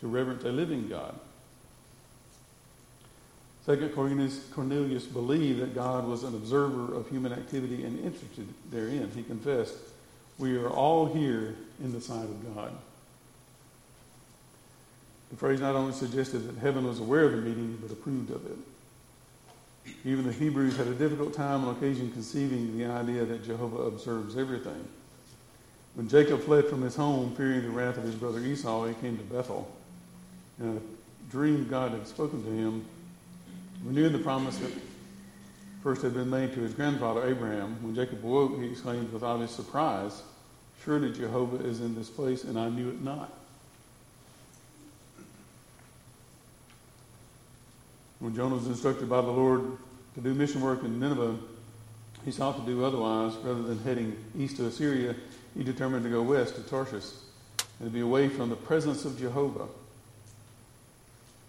to 0.00 0.06
reverence 0.06 0.44
a 0.44 0.52
living 0.52 0.88
God. 0.88 1.14
Second, 3.64 3.94
Cornelius, 3.94 4.46
Cornelius 4.54 5.04
believed 5.04 5.60
that 5.60 5.74
God 5.74 6.06
was 6.06 6.24
an 6.24 6.34
observer 6.34 6.94
of 6.94 7.08
human 7.08 7.32
activity 7.32 7.84
and 7.84 7.98
interested 8.02 8.48
therein. 8.70 9.10
He 9.14 9.22
confessed, 9.22 9.74
We 10.38 10.56
are 10.56 10.70
all 10.70 11.06
here 11.06 11.54
in 11.82 11.92
the 11.92 12.00
sight 12.00 12.24
of 12.24 12.54
God. 12.54 12.72
The 15.30 15.36
phrase 15.36 15.60
not 15.60 15.74
only 15.74 15.92
suggested 15.92 16.48
that 16.48 16.58
heaven 16.60 16.86
was 16.86 17.00
aware 17.00 17.24
of 17.24 17.32
the 17.32 17.38
meeting, 17.38 17.78
but 17.82 17.92
approved 17.92 18.30
of 18.30 18.46
it. 18.46 18.56
Even 20.04 20.26
the 20.26 20.32
Hebrews 20.32 20.76
had 20.76 20.86
a 20.86 20.94
difficult 20.94 21.34
time 21.34 21.64
on 21.64 21.76
occasion 21.76 22.10
conceiving 22.12 22.78
the 22.78 22.86
idea 22.86 23.24
that 23.24 23.44
Jehovah 23.44 23.82
observes 23.82 24.36
everything. 24.36 24.86
When 25.94 26.08
Jacob 26.08 26.42
fled 26.42 26.66
from 26.66 26.82
his 26.82 26.94
home, 26.94 27.34
fearing 27.34 27.62
the 27.62 27.70
wrath 27.70 27.96
of 27.96 28.04
his 28.04 28.14
brother 28.14 28.38
Esau, 28.38 28.86
he 28.86 28.94
came 28.94 29.16
to 29.16 29.24
Bethel. 29.24 29.70
And 30.58 30.78
a 30.78 31.30
dream 31.30 31.66
God 31.68 31.92
had 31.92 32.06
spoken 32.06 32.42
to 32.44 32.50
him, 32.50 32.84
renewing 33.84 34.12
the 34.12 34.18
promise 34.18 34.56
that 34.58 34.72
first 35.82 36.02
had 36.02 36.14
been 36.14 36.30
made 36.30 36.52
to 36.54 36.60
his 36.60 36.74
grandfather 36.74 37.28
Abraham. 37.28 37.76
When 37.82 37.94
Jacob 37.94 38.24
awoke, 38.24 38.58
he 38.58 38.66
exclaimed 38.66 39.12
with 39.12 39.22
obvious 39.22 39.50
surprise, 39.50 40.22
Surely 40.84 41.12
Jehovah 41.12 41.64
is 41.64 41.80
in 41.80 41.94
this 41.94 42.08
place, 42.08 42.44
and 42.44 42.58
I 42.58 42.68
knew 42.68 42.88
it 42.88 43.02
not. 43.02 43.37
When 48.20 48.34
Jonah 48.34 48.56
was 48.56 48.66
instructed 48.66 49.08
by 49.08 49.20
the 49.20 49.30
Lord 49.30 49.78
to 50.14 50.20
do 50.20 50.34
mission 50.34 50.60
work 50.60 50.82
in 50.82 50.98
Nineveh, 50.98 51.36
he 52.24 52.32
sought 52.32 52.58
to 52.58 52.66
do 52.66 52.84
otherwise. 52.84 53.36
Rather 53.36 53.62
than 53.62 53.78
heading 53.80 54.16
east 54.36 54.56
to 54.56 54.66
Assyria, 54.66 55.14
he 55.56 55.62
determined 55.62 56.04
to 56.04 56.10
go 56.10 56.22
west 56.22 56.56
to 56.56 56.62
Tarshish 56.62 57.04
and 57.78 57.88
to 57.88 57.94
be 57.94 58.00
away 58.00 58.28
from 58.28 58.48
the 58.48 58.56
presence 58.56 59.04
of 59.04 59.18
Jehovah. 59.18 59.66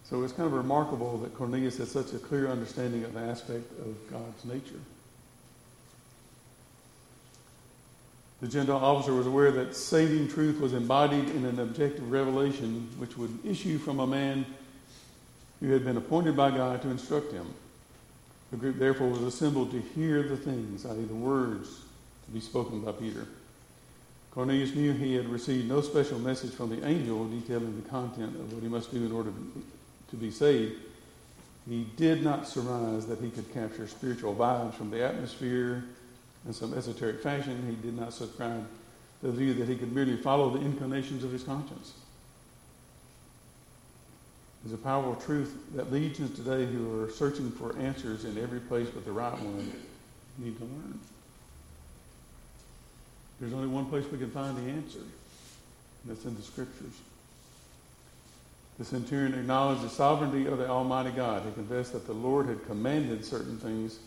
So 0.05 0.23
it's 0.23 0.33
kind 0.33 0.47
of 0.47 0.53
remarkable 0.53 1.17
that 1.19 1.35
Cornelius 1.35 1.77
had 1.77 1.87
such 1.87 2.13
a 2.13 2.19
clear 2.19 2.47
understanding 2.47 3.03
of 3.03 3.13
the 3.13 3.19
aspect 3.19 3.71
of 3.79 4.11
God's 4.11 4.45
nature. 4.45 4.79
The 8.41 8.47
Gentile 8.47 8.77
officer 8.77 9.13
was 9.13 9.27
aware 9.27 9.51
that 9.51 9.75
saving 9.75 10.29
truth 10.29 10.61
was 10.61 10.73
embodied 10.73 11.29
in 11.29 11.45
an 11.45 11.59
objective 11.59 12.09
revelation 12.09 12.87
which 12.97 13.17
would 13.17 13.37
issue 13.45 13.77
from 13.77 13.99
a 13.99 14.07
man 14.07 14.45
who 15.59 15.71
had 15.71 15.83
been 15.83 15.97
appointed 15.97 16.35
by 16.35 16.51
God 16.51 16.81
to 16.81 16.89
instruct 16.89 17.31
him. 17.31 17.47
The 18.51 18.57
group 18.57 18.79
therefore 18.79 19.09
was 19.09 19.21
assembled 19.21 19.71
to 19.71 19.79
hear 19.79 20.23
the 20.23 20.37
things, 20.37 20.85
i.e., 20.85 21.03
the 21.03 21.13
words 21.13 21.81
to 22.25 22.31
be 22.31 22.39
spoken 22.39 22.81
by 22.81 22.93
Peter. 22.93 23.27
Cornelius 24.31 24.73
knew 24.73 24.93
he 24.93 25.15
had 25.15 25.27
received 25.27 25.67
no 25.67 25.81
special 25.81 26.19
message 26.19 26.53
from 26.53 26.69
the 26.69 26.85
angel 26.87 27.27
detailing 27.27 27.81
the 27.81 27.89
content 27.89 28.35
of 28.35 28.53
what 28.53 28.63
he 28.63 28.69
must 28.69 28.91
do 28.91 29.05
in 29.05 29.11
order 29.11 29.31
to 30.09 30.15
be 30.15 30.31
saved. 30.31 30.79
He 31.67 31.85
did 31.97 32.23
not 32.23 32.47
surmise 32.47 33.05
that 33.07 33.19
he 33.19 33.29
could 33.29 33.51
capture 33.53 33.87
spiritual 33.87 34.35
vibes 34.35 34.73
from 34.75 34.89
the 34.89 35.03
atmosphere 35.03 35.83
in 36.47 36.53
some 36.53 36.73
esoteric 36.73 37.21
fashion. 37.21 37.65
He 37.67 37.87
did 37.87 37.99
not 37.99 38.13
subscribe 38.13 38.65
to 39.21 39.27
the 39.27 39.33
view 39.33 39.53
that 39.55 39.67
he 39.67 39.75
could 39.75 39.93
merely 39.93 40.15
follow 40.17 40.49
the 40.49 40.61
inclinations 40.61 41.23
of 41.23 41.31
his 41.31 41.43
conscience 41.43 41.93
is 44.65 44.73
a 44.73 44.77
powerful 44.77 45.15
truth 45.15 45.55
that 45.75 45.91
legions 45.91 46.35
today 46.35 46.65
who 46.65 47.01
are 47.01 47.09
searching 47.11 47.49
for 47.51 47.77
answers 47.77 48.25
in 48.25 48.37
every 48.37 48.59
place 48.59 48.87
but 48.93 49.05
the 49.05 49.11
right 49.11 49.33
one 49.39 49.71
need 50.37 50.57
to 50.57 50.63
learn. 50.63 50.99
There's 53.39 53.53
only 53.53 53.67
one 53.67 53.85
place 53.85 54.05
we 54.11 54.17
can 54.17 54.31
find 54.31 54.57
the 54.57 54.69
answer, 54.71 54.99
and 54.99 55.07
that's 56.07 56.25
in 56.25 56.35
the 56.35 56.41
scriptures. 56.41 56.91
The 58.77 58.85
centurion 58.85 59.33
acknowledged 59.33 59.81
the 59.81 59.89
sovereignty 59.89 60.45
of 60.45 60.57
the 60.57 60.67
Almighty 60.67 61.11
God. 61.11 61.43
He 61.45 61.51
confessed 61.51 61.93
that 61.93 62.05
the 62.05 62.13
Lord 62.13 62.47
had 62.47 62.65
commanded 62.65 63.23
certain 63.25 63.57
things 63.57 63.99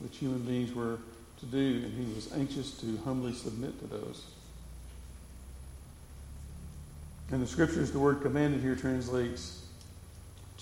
which 0.00 0.16
human 0.16 0.40
beings 0.40 0.74
were 0.74 0.98
to 1.40 1.46
do, 1.46 1.82
and 1.84 2.06
he 2.06 2.14
was 2.14 2.32
anxious 2.32 2.72
to 2.80 2.96
humbly 3.04 3.32
submit 3.32 3.78
to 3.80 3.86
those. 3.86 4.24
In 7.32 7.40
the 7.40 7.46
scriptures, 7.46 7.92
the 7.92 7.98
word 7.98 8.22
commanded 8.22 8.60
here 8.60 8.74
translates 8.74 9.66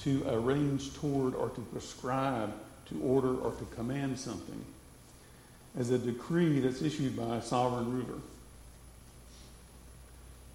to 0.05 0.25
arrange 0.29 0.95
toward 0.95 1.35
or 1.35 1.49
to 1.51 1.61
prescribe, 1.61 2.53
to 2.89 3.01
order 3.01 3.35
or 3.37 3.53
to 3.53 3.65
command 3.75 4.19
something 4.19 4.65
as 5.79 5.91
a 5.91 5.99
decree 5.99 6.61
that's 6.61 6.83
issued 6.83 7.17
by 7.17 7.37
a 7.37 7.43
sovereign 7.43 7.93
ruler. 7.93 8.21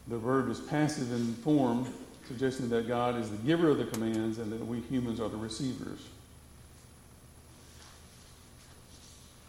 The 0.08 0.18
verb 0.18 0.50
is 0.50 0.60
passive 0.60 1.12
in 1.14 1.34
form, 1.36 1.88
suggesting 2.28 2.70
that 2.70 2.88
God 2.88 3.18
is 3.18 3.30
the 3.30 3.38
giver 3.38 3.70
of 3.70 3.78
the 3.78 3.86
commands 3.86 4.38
and 4.38 4.52
that 4.52 4.66
we 4.66 4.80
humans 4.82 5.20
are 5.20 5.30
the 5.30 5.38
receivers. 5.38 6.00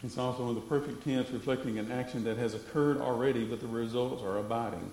It's 0.05 0.19
also 0.19 0.51
in 0.51 0.55
the 0.55 0.61
perfect 0.61 1.03
tense, 1.03 1.31
reflecting 1.31 1.79
an 1.79 1.91
action 1.91 2.25
that 2.25 2.37
has 2.37 2.55
occurred 2.55 3.01
already, 3.01 3.45
but 3.45 3.61
the 3.61 3.67
results 3.67 4.23
are 4.23 4.39
abiding. 4.39 4.91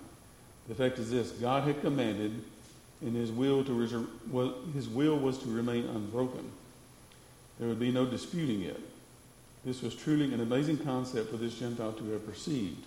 The 0.68 0.74
effect 0.74 1.00
is 1.00 1.12
this 1.12 1.32
God 1.32 1.64
had 1.64 1.82
commanded, 1.82 2.44
and 3.02 3.16
his 3.16 3.32
will 3.32 3.64
to 3.64 4.08
well, 4.30 4.54
his 4.74 4.88
will 4.88 5.18
was 5.18 5.38
to 5.40 5.50
remain 5.50 5.86
unbroken. 5.86 6.52
There 7.60 7.68
would 7.68 7.80
be 7.80 7.92
no 7.92 8.06
disputing 8.06 8.62
it. 8.64 8.80
This 9.66 9.82
was 9.82 9.96
truly 9.96 10.34
an 10.34 10.42
amazing 10.42 10.80
concept 10.80 11.30
for 11.30 11.38
this 11.38 11.60
Gentile 11.60 11.94
to 11.94 12.12
have 12.12 12.26
perceived. 12.26 12.86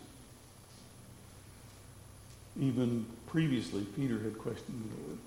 Even 2.60 3.06
previously, 3.26 3.82
Peter 3.96 4.18
had 4.18 4.38
questioned 4.38 4.90
the 4.90 5.02
Lord, 5.06 5.18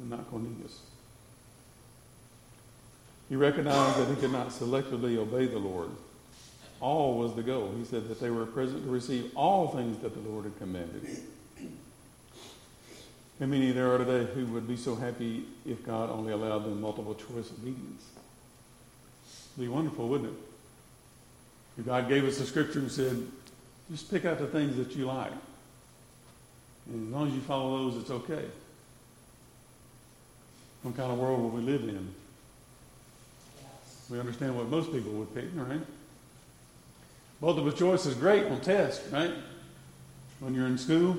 and 0.00 0.10
not 0.10 0.30
Cornelius. 0.30 0.80
He 3.28 3.36
recognized 3.36 3.98
that 3.98 4.08
he 4.08 4.20
could 4.20 4.32
not 4.32 4.50
selectively 4.50 5.16
obey 5.16 5.46
the 5.46 5.58
Lord. 5.58 5.90
All 6.80 7.18
was 7.18 7.34
the 7.34 7.42
goal. 7.42 7.74
He 7.76 7.84
said 7.84 8.08
that 8.08 8.20
they 8.20 8.30
were 8.30 8.46
present 8.46 8.84
to 8.84 8.90
receive 8.90 9.32
all 9.34 9.68
things 9.68 9.98
that 10.02 10.14
the 10.14 10.30
Lord 10.30 10.44
had 10.44 10.58
commanded. 10.58 11.22
How 13.38 13.44
many 13.44 13.70
there 13.70 13.92
are 13.92 13.98
today 13.98 14.32
who 14.32 14.46
would 14.46 14.66
be 14.66 14.78
so 14.78 14.94
happy 14.94 15.44
if 15.66 15.84
God 15.84 16.08
only 16.10 16.32
allowed 16.32 16.64
them 16.64 16.80
multiple 16.80 17.14
choice 17.14 17.50
obedience? 17.50 18.04
It'd 19.52 19.64
be 19.64 19.68
wonderful, 19.68 20.08
wouldn't 20.08 20.30
it? 20.30 20.38
If 21.78 21.86
God 21.86 22.08
gave 22.08 22.24
us 22.24 22.38
the 22.38 22.46
scripture 22.46 22.78
and 22.78 22.90
said, 22.90 23.26
just 23.90 24.10
pick 24.10 24.24
out 24.24 24.38
the 24.38 24.46
things 24.46 24.76
that 24.76 24.96
you 24.96 25.04
like. 25.04 25.32
And 26.88 27.08
as 27.08 27.12
long 27.12 27.28
as 27.28 27.34
you 27.34 27.40
follow 27.42 27.90
those, 27.90 28.00
it's 28.00 28.10
okay. 28.10 28.44
What 30.82 30.96
kind 30.96 31.12
of 31.12 31.18
world 31.18 31.40
will 31.40 31.50
we 31.50 31.60
live 31.60 31.82
in? 31.82 32.14
We 34.08 34.18
understand 34.18 34.56
what 34.56 34.68
most 34.68 34.92
people 34.92 35.12
would 35.12 35.34
pick, 35.34 35.46
right? 35.54 35.80
Multiple 37.42 37.72
choice 37.72 38.06
is 38.06 38.14
great 38.14 38.46
on 38.46 38.60
tests, 38.60 39.06
right? 39.12 39.32
When 40.40 40.54
you're 40.54 40.68
in 40.68 40.78
school, 40.78 41.16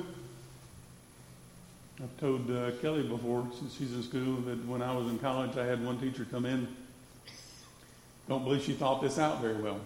I've 2.02 2.16
told 2.20 2.52
uh, 2.52 2.72
Kelly 2.80 3.02
before, 3.02 3.48
since 3.58 3.76
she's 3.76 3.92
in 3.92 4.04
school, 4.04 4.36
that 4.42 4.64
when 4.68 4.84
I 4.84 4.96
was 4.96 5.08
in 5.08 5.18
college, 5.18 5.58
I 5.58 5.66
had 5.66 5.84
one 5.84 6.00
teacher 6.00 6.28
come 6.30 6.46
in. 6.46 6.68
Don't 8.30 8.44
believe 8.44 8.64
she 8.64 8.74
thought 8.74 9.02
this 9.02 9.18
out 9.18 9.42
very 9.42 9.60
well. 9.60 9.80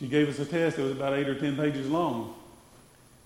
She 0.00 0.08
gave 0.08 0.28
us 0.28 0.40
a 0.40 0.44
test 0.44 0.78
that 0.78 0.82
was 0.82 0.92
about 0.92 1.12
eight 1.12 1.28
or 1.28 1.38
ten 1.38 1.56
pages 1.56 1.88
long. 1.88 2.34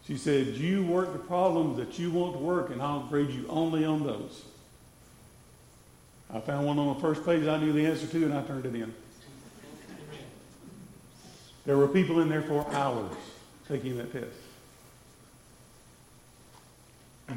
She 0.07 0.19
said, 0.19 0.49
You 0.49 0.85
work 0.85 1.15
the 1.15 1.19
problems 1.19 1.79
that 1.79 1.99
you 1.99 2.11
want 2.11 2.35
to 2.35 2.39
work, 2.39 2.69
and 2.69 2.83
I'll 2.83 3.05
grade 3.05 3.31
you 3.31 3.47
only 3.49 3.87
on 3.87 4.05
those. 4.05 4.45
I 6.35 6.41
found 6.41 6.67
one 6.67 6.79
on 6.79 6.95
the 6.95 7.01
first 7.01 7.25
page 7.25 7.47
I 7.47 7.57
knew 7.57 7.73
the 7.73 7.87
answer 7.87 8.07
to, 8.07 8.25
and 8.25 8.35
I 8.35 8.43
turned 8.43 8.67
it 8.67 8.75
in. 8.75 8.93
There 11.65 11.79
were 11.79 11.89
people 11.89 12.21
in 12.21 12.29
there 12.29 12.43
for 12.43 12.67
hours 12.75 13.17
taking 13.67 13.97
that 13.97 14.13
test 14.13 14.44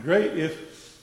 great 0.03 0.37
if 0.37 1.01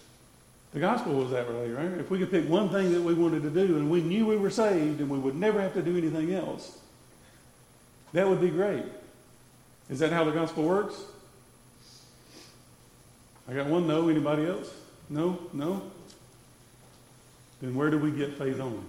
the 0.72 0.80
gospel 0.80 1.14
was 1.14 1.30
that 1.30 1.48
way, 1.48 1.70
right? 1.70 1.92
If 2.00 2.10
we 2.10 2.18
could 2.18 2.30
pick 2.30 2.48
one 2.48 2.68
thing 2.68 2.92
that 2.92 3.00
we 3.00 3.14
wanted 3.14 3.42
to 3.42 3.50
do 3.50 3.76
and 3.76 3.90
we 3.90 4.02
knew 4.02 4.26
we 4.26 4.36
were 4.36 4.50
saved 4.50 5.00
and 5.00 5.08
we 5.08 5.18
would 5.18 5.36
never 5.36 5.60
have 5.60 5.72
to 5.74 5.82
do 5.82 5.96
anything 5.96 6.34
else, 6.34 6.78
that 8.12 8.28
would 8.28 8.40
be 8.40 8.50
great. 8.50 8.84
Is 9.88 9.98
that 10.00 10.12
how 10.12 10.24
the 10.24 10.32
gospel 10.32 10.64
works? 10.64 11.00
I 13.48 13.54
got 13.54 13.66
one 13.66 13.86
no. 13.86 14.08
Anybody 14.08 14.46
else? 14.46 14.72
No? 15.08 15.38
No? 15.52 15.82
Then 17.60 17.74
where 17.74 17.90
do 17.90 17.98
we 17.98 18.10
get 18.10 18.36
faith 18.36 18.60
on? 18.60 18.84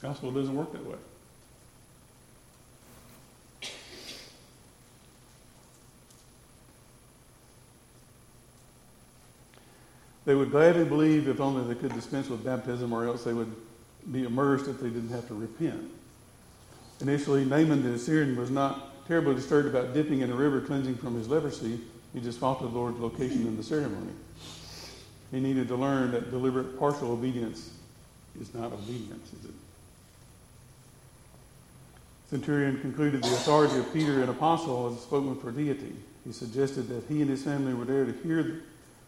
Gospel 0.00 0.32
doesn't 0.32 0.54
work 0.54 0.72
that 0.72 0.84
way. 0.84 0.96
They 10.24 10.34
would 10.34 10.50
gladly 10.50 10.84
believe 10.84 11.28
if 11.28 11.40
only 11.40 11.72
they 11.72 11.78
could 11.78 11.92
dispense 11.94 12.28
with 12.28 12.44
baptism, 12.44 12.92
or 12.92 13.06
else 13.06 13.24
they 13.24 13.32
would 13.32 13.52
be 14.10 14.24
immersed 14.24 14.68
if 14.68 14.80
they 14.80 14.88
didn't 14.88 15.10
have 15.10 15.26
to 15.28 15.34
repent. 15.34 15.90
Initially, 17.00 17.44
Naaman 17.44 17.82
the 17.82 17.94
Assyrian 17.94 18.36
was 18.36 18.50
not 18.50 19.06
terribly 19.08 19.34
disturbed 19.34 19.68
about 19.68 19.94
dipping 19.94 20.20
in 20.20 20.30
a 20.30 20.34
river 20.34 20.60
cleansing 20.60 20.96
from 20.96 21.16
his 21.16 21.28
leprosy. 21.28 21.80
He 22.14 22.20
just 22.20 22.38
followed 22.38 22.62
the 22.62 22.76
Lord's 22.76 23.00
location 23.00 23.46
in 23.46 23.56
the 23.56 23.62
ceremony. 23.62 24.12
He 25.32 25.40
needed 25.40 25.66
to 25.68 25.76
learn 25.76 26.12
that 26.12 26.30
deliberate 26.30 26.78
partial 26.78 27.10
obedience 27.12 27.70
is 28.40 28.54
not 28.54 28.72
obedience, 28.72 29.32
is 29.32 29.46
it? 29.46 29.54
Centurion 32.30 32.80
concluded 32.80 33.22
the 33.22 33.34
authority 33.34 33.78
of 33.78 33.92
Peter, 33.92 34.22
an 34.22 34.28
apostle, 34.28 34.86
as 34.88 34.98
a 34.98 35.00
spokesman 35.00 35.36
for 35.36 35.50
deity. 35.50 35.94
He 36.24 36.32
suggested 36.32 36.88
that 36.88 37.04
he 37.08 37.20
and 37.20 37.28
his 37.28 37.42
family 37.42 37.74
were 37.74 37.84
there 37.84 38.04
to 38.04 38.12
hear 38.22 38.62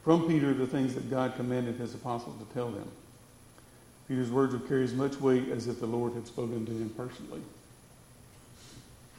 from 0.04 0.28
Peter 0.28 0.52
the 0.52 0.66
things 0.66 0.94
that 0.94 1.10
God 1.10 1.34
commanded 1.34 1.76
his 1.76 1.94
apostle 1.94 2.34
to 2.34 2.54
tell 2.54 2.70
them. 2.70 2.88
Peter's 4.06 4.30
words 4.30 4.52
would 4.52 4.68
carry 4.68 4.84
as 4.84 4.92
much 4.92 5.18
weight 5.18 5.48
as 5.48 5.66
if 5.66 5.80
the 5.80 5.86
Lord 5.86 6.12
had 6.12 6.26
spoken 6.26 6.66
to 6.66 6.72
him 6.72 6.90
personally. 6.94 7.40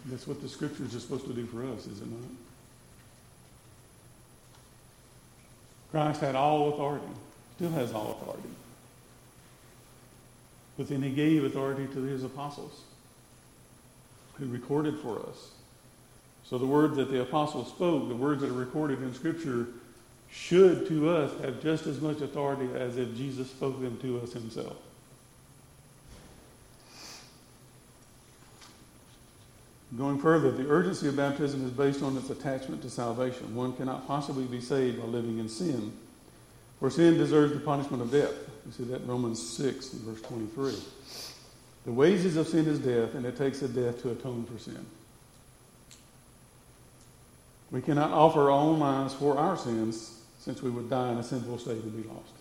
That's 0.05 0.27
what 0.27 0.41
the 0.43 0.47
scriptures 0.47 0.95
are 0.95 0.99
supposed 0.99 1.25
to 1.25 1.33
do 1.33 1.47
for 1.47 1.65
us, 1.65 1.87
is 1.87 1.99
it 1.99 2.07
not? 2.07 2.19
Christ 5.89 6.21
had 6.21 6.35
all 6.35 6.73
authority, 6.73 7.07
still 7.55 7.71
has 7.71 7.91
all 7.91 8.19
authority. 8.21 8.49
But 10.77 10.89
then 10.89 11.01
he 11.01 11.09
gave 11.09 11.43
authority 11.43 11.87
to 11.93 12.03
his 12.03 12.23
apostles 12.23 12.81
who 14.37 14.45
recorded 14.47 14.99
for 14.99 15.19
us. 15.21 15.51
So 16.43 16.59
the 16.59 16.65
words 16.67 16.97
that 16.97 17.09
the 17.09 17.21
apostles 17.21 17.69
spoke, 17.69 18.07
the 18.07 18.15
words 18.15 18.41
that 18.41 18.51
are 18.51 18.53
recorded 18.53 19.01
in 19.01 19.13
Scripture, 19.15 19.67
should 20.35 20.87
to 20.87 21.09
us 21.09 21.31
have 21.41 21.61
just 21.63 21.87
as 21.87 22.01
much 22.01 22.21
authority 22.21 22.67
as 22.75 22.97
if 22.97 23.15
Jesus 23.15 23.49
spoke 23.49 23.81
them 23.81 23.97
to 23.99 24.19
us 24.19 24.33
himself. 24.33 24.75
Going 29.97 30.19
further, 30.19 30.51
the 30.51 30.69
urgency 30.69 31.07
of 31.07 31.15
baptism 31.15 31.65
is 31.65 31.71
based 31.71 32.03
on 32.03 32.17
its 32.17 32.29
attachment 32.29 32.81
to 32.81 32.89
salvation. 32.89 33.55
One 33.55 33.73
cannot 33.73 34.07
possibly 34.07 34.43
be 34.43 34.59
saved 34.59 34.99
by 34.99 35.05
living 35.05 35.39
in 35.39 35.47
sin, 35.47 35.93
for 36.79 36.89
sin 36.89 37.17
deserves 37.17 37.53
the 37.53 37.59
punishment 37.59 38.03
of 38.03 38.11
death. 38.11 38.33
You 38.65 38.71
see 38.73 38.83
that 38.85 39.01
in 39.01 39.07
Romans 39.07 39.41
6, 39.41 39.89
verse 39.89 40.21
23. 40.21 40.75
The 41.85 41.91
wages 41.91 42.35
of 42.35 42.47
sin 42.47 42.67
is 42.67 42.79
death, 42.79 43.15
and 43.15 43.25
it 43.25 43.37
takes 43.37 43.61
a 43.61 43.69
death 43.69 44.01
to 44.01 44.11
atone 44.11 44.45
for 44.45 44.59
sin. 44.59 44.85
We 47.71 47.81
cannot 47.81 48.11
offer 48.11 48.41
our 48.41 48.51
own 48.51 48.79
lives 48.79 49.13
for 49.13 49.37
our 49.37 49.57
sins, 49.57 50.14
since 50.45 50.61
we 50.61 50.69
would 50.69 50.91
die 50.91 51.11
in 51.11 51.17
a 51.17 51.23
sinful 51.23 51.57
state 51.57 51.81
and 51.81 52.03
be 52.03 52.07
lost. 52.07 52.31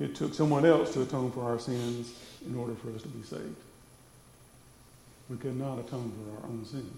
It 0.00 0.14
took 0.14 0.32
someone 0.32 0.64
else 0.64 0.94
to 0.94 1.02
atone 1.02 1.30
for 1.32 1.42
our 1.44 1.58
sins 1.58 2.18
in 2.46 2.56
order 2.56 2.74
for 2.74 2.88
us 2.94 3.02
to 3.02 3.08
be 3.08 3.22
saved. 3.22 3.56
We 5.28 5.36
could 5.36 5.56
not 5.56 5.78
atone 5.78 6.10
for 6.16 6.46
our 6.46 6.50
own 6.50 6.64
sins. 6.64 6.96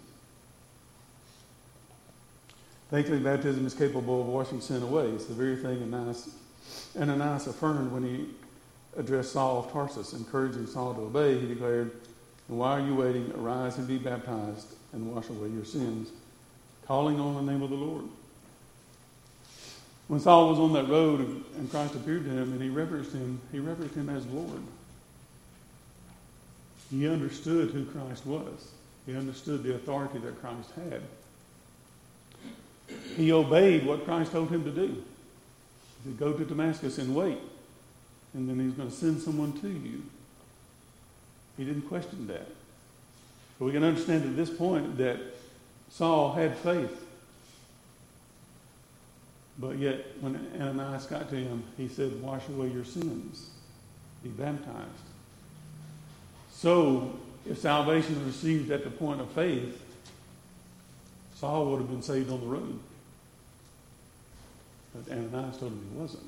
Thankfully, 2.88 3.18
baptism 3.18 3.66
is 3.66 3.74
capable 3.74 4.20
of 4.20 4.28
washing 4.28 4.60
sin 4.60 4.82
away. 4.82 5.06
It's 5.08 5.26
the 5.26 5.34
very 5.34 5.56
thing 5.56 5.82
Ananias, 5.82 6.30
Ananias 6.96 7.48
affirmed 7.48 7.90
when 7.90 8.04
he 8.04 8.28
addressed 8.96 9.32
Saul 9.32 9.64
of 9.64 9.72
Tarsus, 9.72 10.12
encouraging 10.12 10.68
Saul 10.68 10.94
to 10.94 11.00
obey. 11.00 11.36
He 11.38 11.48
declared, 11.48 11.90
why 12.46 12.78
are 12.78 12.86
you 12.86 12.94
waiting? 12.94 13.32
Arise 13.36 13.76
and 13.78 13.88
be 13.88 13.98
baptized 13.98 14.68
and 14.92 15.12
wash 15.12 15.28
away 15.30 15.48
your 15.48 15.64
sins, 15.64 16.10
calling 16.86 17.20
on 17.20 17.34
the 17.34 17.52
name 17.52 17.62
of 17.62 17.70
the 17.70 17.76
Lord. 17.76 18.04
When 20.08 20.20
Saul 20.20 20.50
was 20.50 20.58
on 20.58 20.72
that 20.74 20.88
road 20.88 21.20
and 21.56 21.70
Christ 21.70 21.94
appeared 21.94 22.24
to 22.24 22.30
him 22.30 22.52
and 22.52 22.62
he 22.62 22.68
reverenced 22.68 23.12
him, 23.12 23.40
he 23.50 23.58
reverenced 23.58 23.96
him 23.96 24.08
as 24.08 24.24
Lord. 24.26 24.62
He 26.90 27.08
understood 27.08 27.70
who 27.70 27.84
Christ 27.86 28.24
was. 28.24 28.70
He 29.04 29.16
understood 29.16 29.62
the 29.62 29.74
authority 29.74 30.18
that 30.18 30.40
Christ 30.40 30.70
had. 30.90 31.02
He 33.16 33.32
obeyed 33.32 33.84
what 33.84 34.04
Christ 34.04 34.32
told 34.32 34.50
him 34.50 34.62
to 34.64 34.70
do. 34.70 34.86
He 34.86 36.10
said, 36.10 36.18
Go 36.18 36.32
to 36.32 36.44
Damascus 36.44 36.98
and 36.98 37.14
wait, 37.14 37.38
and 38.34 38.48
then 38.48 38.60
he's 38.60 38.74
going 38.74 38.90
to 38.90 38.94
send 38.94 39.20
someone 39.20 39.52
to 39.60 39.68
you. 39.68 40.02
He 41.56 41.64
didn't 41.64 41.88
question 41.88 42.28
that. 42.28 42.46
But 43.58 43.64
we 43.64 43.72
can 43.72 43.82
understand 43.82 44.24
at 44.24 44.36
this 44.36 44.50
point 44.50 44.98
that 44.98 45.18
Saul 45.90 46.32
had 46.32 46.56
faith. 46.58 47.04
But 49.58 49.78
yet, 49.78 50.04
when 50.20 50.38
Ananias 50.60 51.06
got 51.06 51.30
to 51.30 51.36
him, 51.36 51.64
he 51.76 51.88
said, 51.88 52.20
Wash 52.20 52.46
away 52.48 52.68
your 52.68 52.84
sins, 52.84 53.50
be 54.22 54.28
baptized. 54.28 54.90
So, 56.50 57.14
if 57.48 57.58
salvation 57.58 58.16
was 58.16 58.34
received 58.34 58.70
at 58.70 58.84
the 58.84 58.90
point 58.90 59.20
of 59.20 59.30
faith, 59.30 59.82
Saul 61.36 61.70
would 61.70 61.80
have 61.80 61.88
been 61.88 62.02
saved 62.02 62.30
on 62.30 62.40
the 62.40 62.46
road. 62.46 62.78
But 64.94 65.12
Ananias 65.12 65.58
told 65.58 65.72
him 65.72 65.86
he 65.92 66.00
wasn't. 66.00 66.24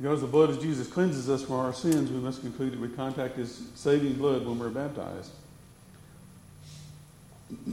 Because 0.00 0.20
the 0.20 0.26
blood 0.26 0.50
of 0.50 0.60
Jesus 0.60 0.88
cleanses 0.88 1.30
us 1.30 1.42
from 1.42 1.54
our 1.56 1.72
sins, 1.72 2.10
we 2.10 2.18
must 2.18 2.42
conclude 2.42 2.72
that 2.72 2.80
we 2.80 2.88
contact 2.88 3.36
his 3.36 3.62
saving 3.74 4.14
blood 4.14 4.44
when 4.44 4.58
we're 4.58 4.68
baptized. 4.68 5.30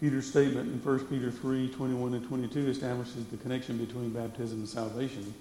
Peter's 0.00 0.28
statement 0.28 0.72
in 0.72 0.78
1 0.82 1.06
Peter 1.06 1.30
3 1.30 1.68
21 1.68 2.14
and 2.14 2.26
22 2.26 2.68
establishes 2.68 3.24
the 3.26 3.36
connection 3.36 3.76
between 3.76 4.10
baptism 4.10 4.60
and 4.60 4.68
salvation 4.68 5.34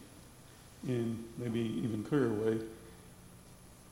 in 0.87 1.23
maybe 1.37 1.59
even 1.59 2.03
clearer 2.03 2.29
way. 2.29 2.57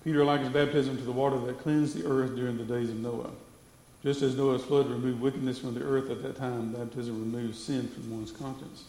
Peter 0.03 0.23
likens 0.23 0.53
baptism 0.53 0.97
to 0.97 1.03
the 1.03 1.11
water 1.11 1.39
that 1.39 1.59
cleansed 1.59 1.95
the 1.97 2.05
earth 2.05 2.35
during 2.35 2.57
the 2.57 2.63
days 2.63 2.89
of 2.89 2.97
Noah. 2.97 3.31
Just 4.07 4.21
as 4.21 4.37
Noah's 4.37 4.63
flood 4.63 4.89
removed 4.89 5.19
wickedness 5.19 5.59
from 5.59 5.73
the 5.73 5.83
earth 5.83 6.09
at 6.09 6.23
that 6.23 6.37
time, 6.37 6.71
baptism 6.71 7.29
removes 7.29 7.61
sin 7.61 7.89
from 7.89 8.09
one's 8.09 8.31
conscience. 8.31 8.85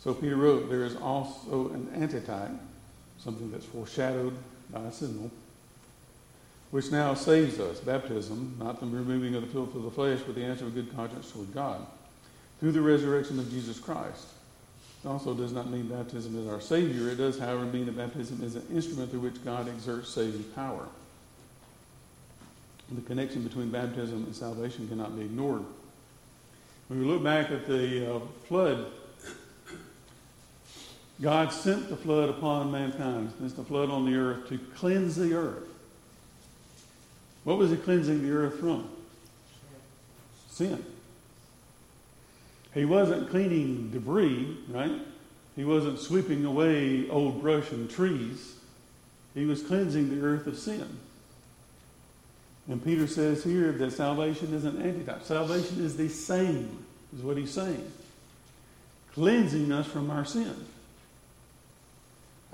So 0.00 0.12
Peter 0.12 0.34
wrote, 0.34 0.68
there 0.68 0.82
is 0.82 0.96
also 0.96 1.68
an 1.68 1.88
antitype, 1.94 2.50
something 3.20 3.52
that's 3.52 3.66
foreshadowed 3.66 4.36
by 4.70 4.80
a 4.80 4.90
symbol, 4.90 5.30
which 6.72 6.90
now 6.90 7.14
saves 7.14 7.60
us. 7.60 7.78
Baptism, 7.78 8.56
not 8.58 8.80
the 8.80 8.86
removing 8.86 9.36
of 9.36 9.42
the 9.42 9.46
filth 9.46 9.76
of 9.76 9.84
the 9.84 9.92
flesh, 9.92 10.18
but 10.26 10.34
the 10.34 10.42
answer 10.42 10.64
of 10.64 10.76
a 10.76 10.82
good 10.82 10.92
conscience 10.96 11.30
toward 11.30 11.54
God, 11.54 11.86
through 12.58 12.72
the 12.72 12.80
resurrection 12.80 13.38
of 13.38 13.48
Jesus 13.48 13.78
Christ. 13.78 14.26
It 15.04 15.06
also 15.06 15.34
does 15.34 15.52
not 15.52 15.70
mean 15.70 15.86
baptism 15.86 16.36
is 16.36 16.48
our 16.48 16.60
Savior. 16.60 17.10
It 17.10 17.18
does, 17.18 17.38
however, 17.38 17.64
mean 17.64 17.86
that 17.86 17.96
baptism 17.96 18.42
is 18.42 18.56
an 18.56 18.66
instrument 18.74 19.12
through 19.12 19.20
which 19.20 19.44
God 19.44 19.68
exerts 19.68 20.08
saving 20.08 20.42
power. 20.56 20.88
The 22.92 23.00
connection 23.02 23.42
between 23.42 23.70
baptism 23.70 24.24
and 24.24 24.34
salvation 24.34 24.88
cannot 24.88 25.16
be 25.16 25.22
ignored. 25.22 25.62
When 26.88 26.98
we 26.98 27.06
look 27.06 27.22
back 27.22 27.50
at 27.52 27.66
the 27.66 28.16
uh, 28.16 28.20
flood, 28.48 28.86
God 31.20 31.52
sent 31.52 31.88
the 31.88 31.96
flood 31.96 32.30
upon 32.30 32.72
mankind. 32.72 33.32
It's 33.44 33.54
the 33.54 33.62
flood 33.62 33.90
on 33.90 34.06
the 34.06 34.16
earth 34.16 34.48
to 34.48 34.58
cleanse 34.74 35.14
the 35.14 35.34
earth. 35.34 35.68
What 37.44 37.58
was 37.58 37.70
he 37.70 37.76
cleansing 37.76 38.22
the 38.22 38.32
earth 38.32 38.58
from? 38.58 38.88
Sin. 40.48 40.84
He 42.74 42.84
wasn't 42.84 43.30
cleaning 43.30 43.90
debris, 43.90 44.56
right? 44.68 45.00
He 45.54 45.64
wasn't 45.64 45.98
sweeping 45.98 46.44
away 46.44 47.08
old 47.08 47.40
brush 47.40 47.70
and 47.70 47.88
trees. 47.88 48.56
He 49.34 49.44
was 49.44 49.62
cleansing 49.62 50.10
the 50.10 50.26
earth 50.26 50.46
of 50.46 50.58
sin. 50.58 50.98
And 52.68 52.84
Peter 52.84 53.06
says 53.06 53.42
here 53.42 53.72
that 53.72 53.92
salvation 53.92 54.54
is 54.54 54.64
an 54.64 54.80
antitype. 54.82 55.24
Salvation 55.24 55.84
is 55.84 55.96
the 55.96 56.08
same, 56.08 56.84
is 57.16 57.22
what 57.22 57.36
he's 57.36 57.50
saying. 57.50 57.90
Cleansing 59.14 59.72
us 59.72 59.86
from 59.86 60.10
our 60.10 60.24
sin. 60.24 60.54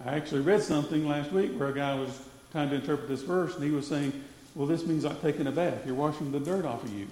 I 0.04 0.14
actually 0.14 0.42
read 0.42 0.62
something 0.62 1.06
last 1.06 1.32
week 1.32 1.52
where 1.58 1.68
a 1.68 1.74
guy 1.74 1.94
was 1.94 2.22
trying 2.52 2.70
to 2.70 2.76
interpret 2.76 3.08
this 3.08 3.22
verse, 3.22 3.54
and 3.54 3.64
he 3.64 3.70
was 3.70 3.86
saying, 3.86 4.12
well, 4.54 4.66
this 4.66 4.86
means 4.86 5.04
like 5.04 5.20
taking 5.20 5.46
a 5.46 5.52
bath. 5.52 5.84
You're 5.84 5.94
washing 5.94 6.32
the 6.32 6.40
dirt 6.40 6.64
off 6.64 6.82
of 6.82 6.92
you. 6.94 7.08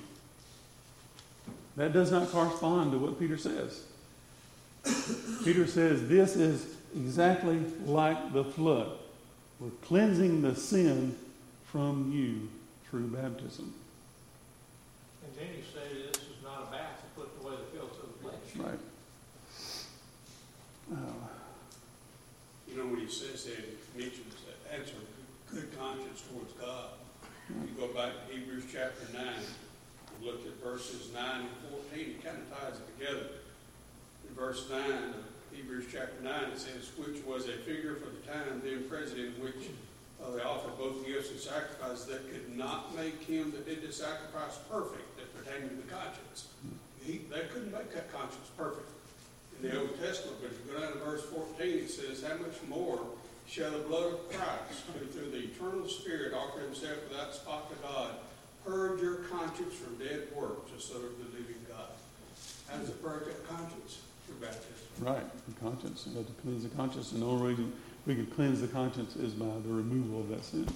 That 1.77 1.93
does 1.93 2.11
not 2.11 2.31
correspond 2.31 2.93
to 2.93 2.99
what 2.99 3.19
Peter 3.19 3.37
says. 3.37 3.83
Peter 5.45 5.67
says 5.67 6.09
this 6.09 6.37
is 6.37 6.77
exactly 6.95 7.59
like 7.85 8.33
the 8.33 8.45
flood. 8.45 8.93
We're 9.61 9.71
cleansing 9.83 10.43
the 10.43 10.55
sin 10.55 11.17
from 11.67 12.13
you 12.13 12.49
through 12.95 13.11
baptism. 13.11 13.75
And 15.27 15.35
then 15.35 15.51
you 15.57 15.65
say 15.67 15.83
this 16.07 16.23
is 16.23 16.39
not 16.45 16.69
a 16.69 16.71
bath 16.71 17.03
to 17.03 17.21
put 17.21 17.29
away 17.43 17.59
the 17.59 17.77
filth 17.77 17.99
of 17.99 18.07
the 18.07 18.19
flesh. 18.23 18.55
Right. 18.55 18.79
Uh, 20.95 21.27
you 22.71 22.79
know, 22.79 22.87
when 22.87 23.01
he 23.01 23.11
says 23.11 23.47
there, 23.47 23.57
he 23.57 23.99
mentions 23.99 24.35
that 24.47 24.79
answer 24.79 24.95
good 25.51 25.77
conscience 25.77 26.23
towards 26.31 26.53
God. 26.53 26.95
You 27.51 27.75
go 27.77 27.89
back 27.89 28.13
to 28.15 28.33
Hebrews 28.33 28.67
chapter 28.71 29.11
9 29.13 29.27
and 29.27 30.25
look 30.25 30.47
at 30.47 30.63
verses 30.63 31.11
9 31.13 31.41
and 31.41 31.49
14, 31.91 31.99
it 31.99 32.25
kind 32.25 32.39
of 32.39 32.61
ties 32.61 32.79
it 32.79 32.87
together. 32.97 33.27
In 34.29 34.35
verse 34.37 34.71
9 34.71 34.79
of 34.79 35.15
Hebrews 35.51 35.87
chapter 35.91 36.23
9, 36.23 36.33
it 36.45 36.61
says, 36.61 36.93
Which 36.97 37.25
was 37.25 37.49
a 37.49 37.59
figure 37.67 37.97
for 37.97 38.11
the 38.11 38.23
time 38.33 38.63
then 38.63 38.85
present 38.89 39.19
in 39.19 39.33
which 39.43 39.67
uh, 40.25 40.37
they 40.37 40.43
offered 40.43 40.77
both 40.79 41.05
gifts 41.07 41.31
and 41.31 41.41
sacrifices 41.41 42.07
that 42.07 42.31
could 42.33 42.57
not 42.57 42.95
make 42.97 43.22
him 43.22 43.51
that 43.53 43.66
did 43.66 43.83
the 43.83 43.93
sacrifice 43.93 44.59
perfect, 44.70 45.05
that 45.16 45.29
pertained 45.37 45.70
to 45.70 45.77
the 45.77 45.91
conscience. 45.93 46.49
He, 47.03 47.20
they 47.31 47.43
couldn't 47.53 47.72
make 47.72 47.93
that 47.93 48.12
conscience 48.12 48.49
perfect 48.57 48.89
in 49.62 49.68
the 49.68 49.81
Old 49.81 50.01
Testament, 50.01 50.39
but 50.41 50.51
if 50.51 50.59
you 50.64 50.72
go 50.72 50.81
down 50.81 50.93
to 50.93 50.99
verse 50.99 51.25
14, 51.25 51.45
it 51.61 51.91
says, 51.91 52.22
How 52.22 52.37
much 52.37 52.57
more 52.68 53.01
shall 53.47 53.70
the 53.70 53.79
blood 53.79 54.14
of 54.14 54.33
Christ, 54.33 54.83
who 54.93 55.07
through 55.07 55.31
the 55.31 55.45
eternal 55.45 55.87
Spirit 55.89 56.33
offered 56.33 56.64
himself 56.64 56.97
without 57.09 57.35
spot 57.35 57.70
to 57.70 57.77
God, 57.87 58.11
purge 58.64 59.03
your 59.03 59.16
conscience 59.29 59.75
from 59.75 59.97
dead 59.97 60.29
works 60.35 60.70
to 60.72 60.81
serve 60.81 61.12
the 61.18 61.37
living 61.37 61.61
God? 61.68 61.93
How 62.68 62.79
does 62.79 62.89
it 62.89 63.03
purge 63.03 63.27
that 63.27 63.47
conscience? 63.49 64.01
Through 64.27 64.37
baptism. 64.37 64.72
Right, 65.01 65.47
the 65.47 65.61
conscience, 65.61 66.07
you 66.09 66.16
have 66.16 66.27
to 66.27 66.33
cleanse 66.41 66.62
the 66.62 66.70
conscience, 66.70 67.12
and 67.12 67.22
only 67.22 67.55
way 67.55 67.64
we 68.07 68.15
can 68.15 68.27
cleanse 68.27 68.61
the 68.61 68.69
conscience 68.69 69.17
is 69.17 69.33
by 69.33 69.47
the 69.47 69.73
removal 69.73 70.21
of 70.21 70.29
that 70.29 70.45
sin. 70.45 70.69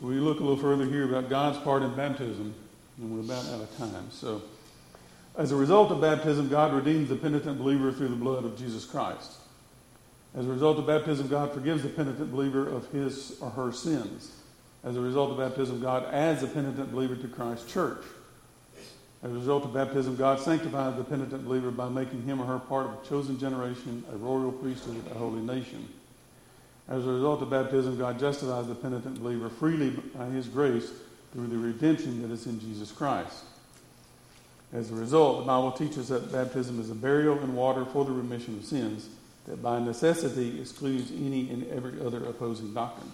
So 0.00 0.06
we 0.06 0.16
look 0.16 0.38
a 0.38 0.42
little 0.42 0.56
further 0.56 0.84
here 0.84 1.04
about 1.04 1.28
God's 1.28 1.58
part 1.58 1.82
in 1.82 1.94
baptism, 1.94 2.54
and 2.98 3.12
we're 3.12 3.20
about 3.20 3.46
out 3.52 3.62
of 3.62 3.76
time. 3.78 4.10
So, 4.12 4.42
as 5.36 5.50
a 5.50 5.56
result 5.56 5.90
of 5.90 6.00
baptism, 6.00 6.48
God 6.48 6.72
redeems 6.72 7.08
the 7.08 7.16
penitent 7.16 7.58
believer 7.58 7.90
through 7.90 8.08
the 8.08 8.16
blood 8.16 8.44
of 8.44 8.58
Jesus 8.58 8.84
Christ. 8.84 9.32
As 10.36 10.46
a 10.46 10.50
result 10.50 10.78
of 10.78 10.86
baptism, 10.86 11.28
God 11.28 11.52
forgives 11.52 11.82
the 11.82 11.88
penitent 11.88 12.30
believer 12.30 12.68
of 12.68 12.86
his 12.92 13.38
or 13.40 13.50
her 13.50 13.72
sins. 13.72 14.32
As 14.84 14.96
a 14.96 15.00
result 15.00 15.32
of 15.32 15.38
baptism, 15.38 15.80
God 15.80 16.04
adds 16.12 16.42
the 16.42 16.46
penitent 16.46 16.92
believer 16.92 17.16
to 17.16 17.28
Christ's 17.28 17.72
church. 17.72 18.02
As 19.22 19.32
a 19.32 19.34
result 19.34 19.64
of 19.64 19.74
baptism, 19.74 20.14
God 20.14 20.38
sanctifies 20.38 20.96
the 20.96 21.02
penitent 21.02 21.44
believer 21.44 21.72
by 21.72 21.88
making 21.88 22.22
him 22.22 22.40
or 22.40 22.46
her 22.46 22.58
part 22.60 22.86
of 22.86 22.92
a 22.92 23.06
chosen 23.08 23.38
generation, 23.38 24.04
a 24.12 24.16
royal 24.16 24.52
priesthood, 24.52 25.02
a 25.10 25.14
holy 25.14 25.40
nation. 25.40 25.88
As 26.88 27.04
a 27.04 27.10
result 27.10 27.42
of 27.42 27.50
baptism, 27.50 27.98
God 27.98 28.18
justifies 28.18 28.68
the 28.68 28.74
penitent 28.74 29.20
believer 29.20 29.50
freely 29.50 29.90
by 29.90 30.26
his 30.26 30.46
grace 30.46 30.90
through 31.32 31.48
the 31.48 31.58
redemption 31.58 32.22
that 32.22 32.30
is 32.32 32.46
in 32.46 32.60
Jesus 32.60 32.92
Christ. 32.92 33.44
As 34.72 34.90
a 34.90 34.94
result, 34.94 35.40
the 35.40 35.46
Bible 35.46 35.72
teaches 35.72 36.08
that 36.08 36.30
baptism 36.30 36.80
is 36.80 36.90
a 36.90 36.94
burial 36.94 37.38
in 37.40 37.54
water 37.54 37.84
for 37.86 38.04
the 38.04 38.12
remission 38.12 38.58
of 38.58 38.64
sins 38.64 39.08
that 39.46 39.62
by 39.62 39.78
necessity 39.80 40.60
excludes 40.60 41.10
any 41.10 41.50
and 41.50 41.66
every 41.70 42.00
other 42.04 42.24
opposing 42.24 42.72
doctrine. 42.74 43.10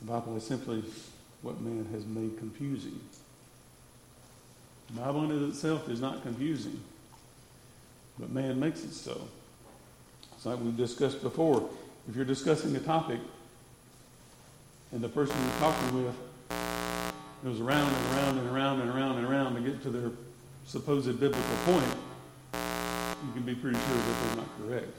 The 0.00 0.06
Bible 0.06 0.36
is 0.36 0.44
simply 0.44 0.84
what 1.42 1.60
man 1.60 1.86
has 1.92 2.04
made 2.04 2.36
confusing. 2.38 3.00
The 4.94 5.00
Bible 5.00 5.30
in 5.30 5.48
itself 5.48 5.88
is 5.88 6.00
not 6.00 6.22
confusing, 6.22 6.80
but 8.18 8.30
man 8.30 8.58
makes 8.58 8.82
it 8.82 8.92
so. 8.92 9.20
It's 10.34 10.46
like 10.46 10.58
we've 10.60 10.76
discussed 10.76 11.22
before. 11.22 11.68
If 12.08 12.16
you're 12.16 12.24
discussing 12.24 12.74
a 12.74 12.80
topic 12.80 13.20
and 14.92 15.00
the 15.00 15.08
person 15.08 15.36
you're 15.40 15.58
talking 15.58 16.04
with 16.04 16.14
goes 17.44 17.60
around 17.60 17.92
and 17.92 18.16
around 18.16 18.38
and 18.38 18.48
around 18.48 18.80
and 18.80 18.90
around 18.90 19.18
and 19.18 19.26
around 19.26 19.54
to 19.54 19.60
get 19.60 19.82
to 19.82 19.90
their 19.90 20.10
supposed 20.66 21.20
biblical 21.20 21.56
point, 21.64 21.94
you 22.54 23.32
can 23.32 23.42
be 23.42 23.54
pretty 23.54 23.78
sure 23.78 23.96
that 23.96 24.26
they're 24.26 24.36
not 24.36 24.48
correct. 24.58 24.96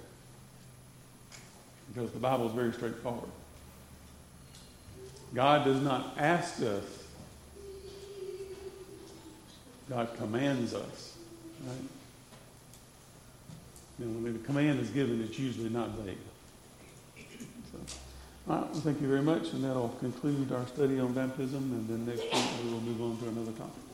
Because 1.93 2.11
the 2.11 2.19
Bible 2.19 2.47
is 2.47 2.53
very 2.53 2.71
straightforward. 2.71 3.29
God 5.33 5.65
does 5.65 5.81
not 5.81 6.15
ask 6.17 6.61
us, 6.61 6.83
God 9.91 10.15
commands 10.17 10.73
us. 10.73 11.17
Right? 11.67 11.75
You 13.99 14.05
know, 14.05 14.23
when 14.23 14.33
the 14.33 14.39
command 14.39 14.79
is 14.79 14.89
given, 14.89 15.21
it's 15.21 15.37
usually 15.37 15.69
not 15.69 15.89
vague. 15.89 16.17
So, 17.71 17.77
all 18.47 18.55
right, 18.55 18.71
well, 18.71 18.81
thank 18.81 19.01
you 19.01 19.07
very 19.09 19.21
much, 19.21 19.51
and 19.51 19.65
that'll 19.65 19.89
conclude 19.99 20.53
our 20.53 20.65
study 20.67 20.97
on 20.97 21.11
baptism, 21.11 21.57
and 21.57 21.89
then 21.89 22.05
next 22.05 22.23
week 22.23 22.45
we 22.63 22.71
will 22.71 22.81
move 22.81 23.01
on 23.01 23.17
to 23.17 23.27
another 23.27 23.51
topic. 23.51 23.90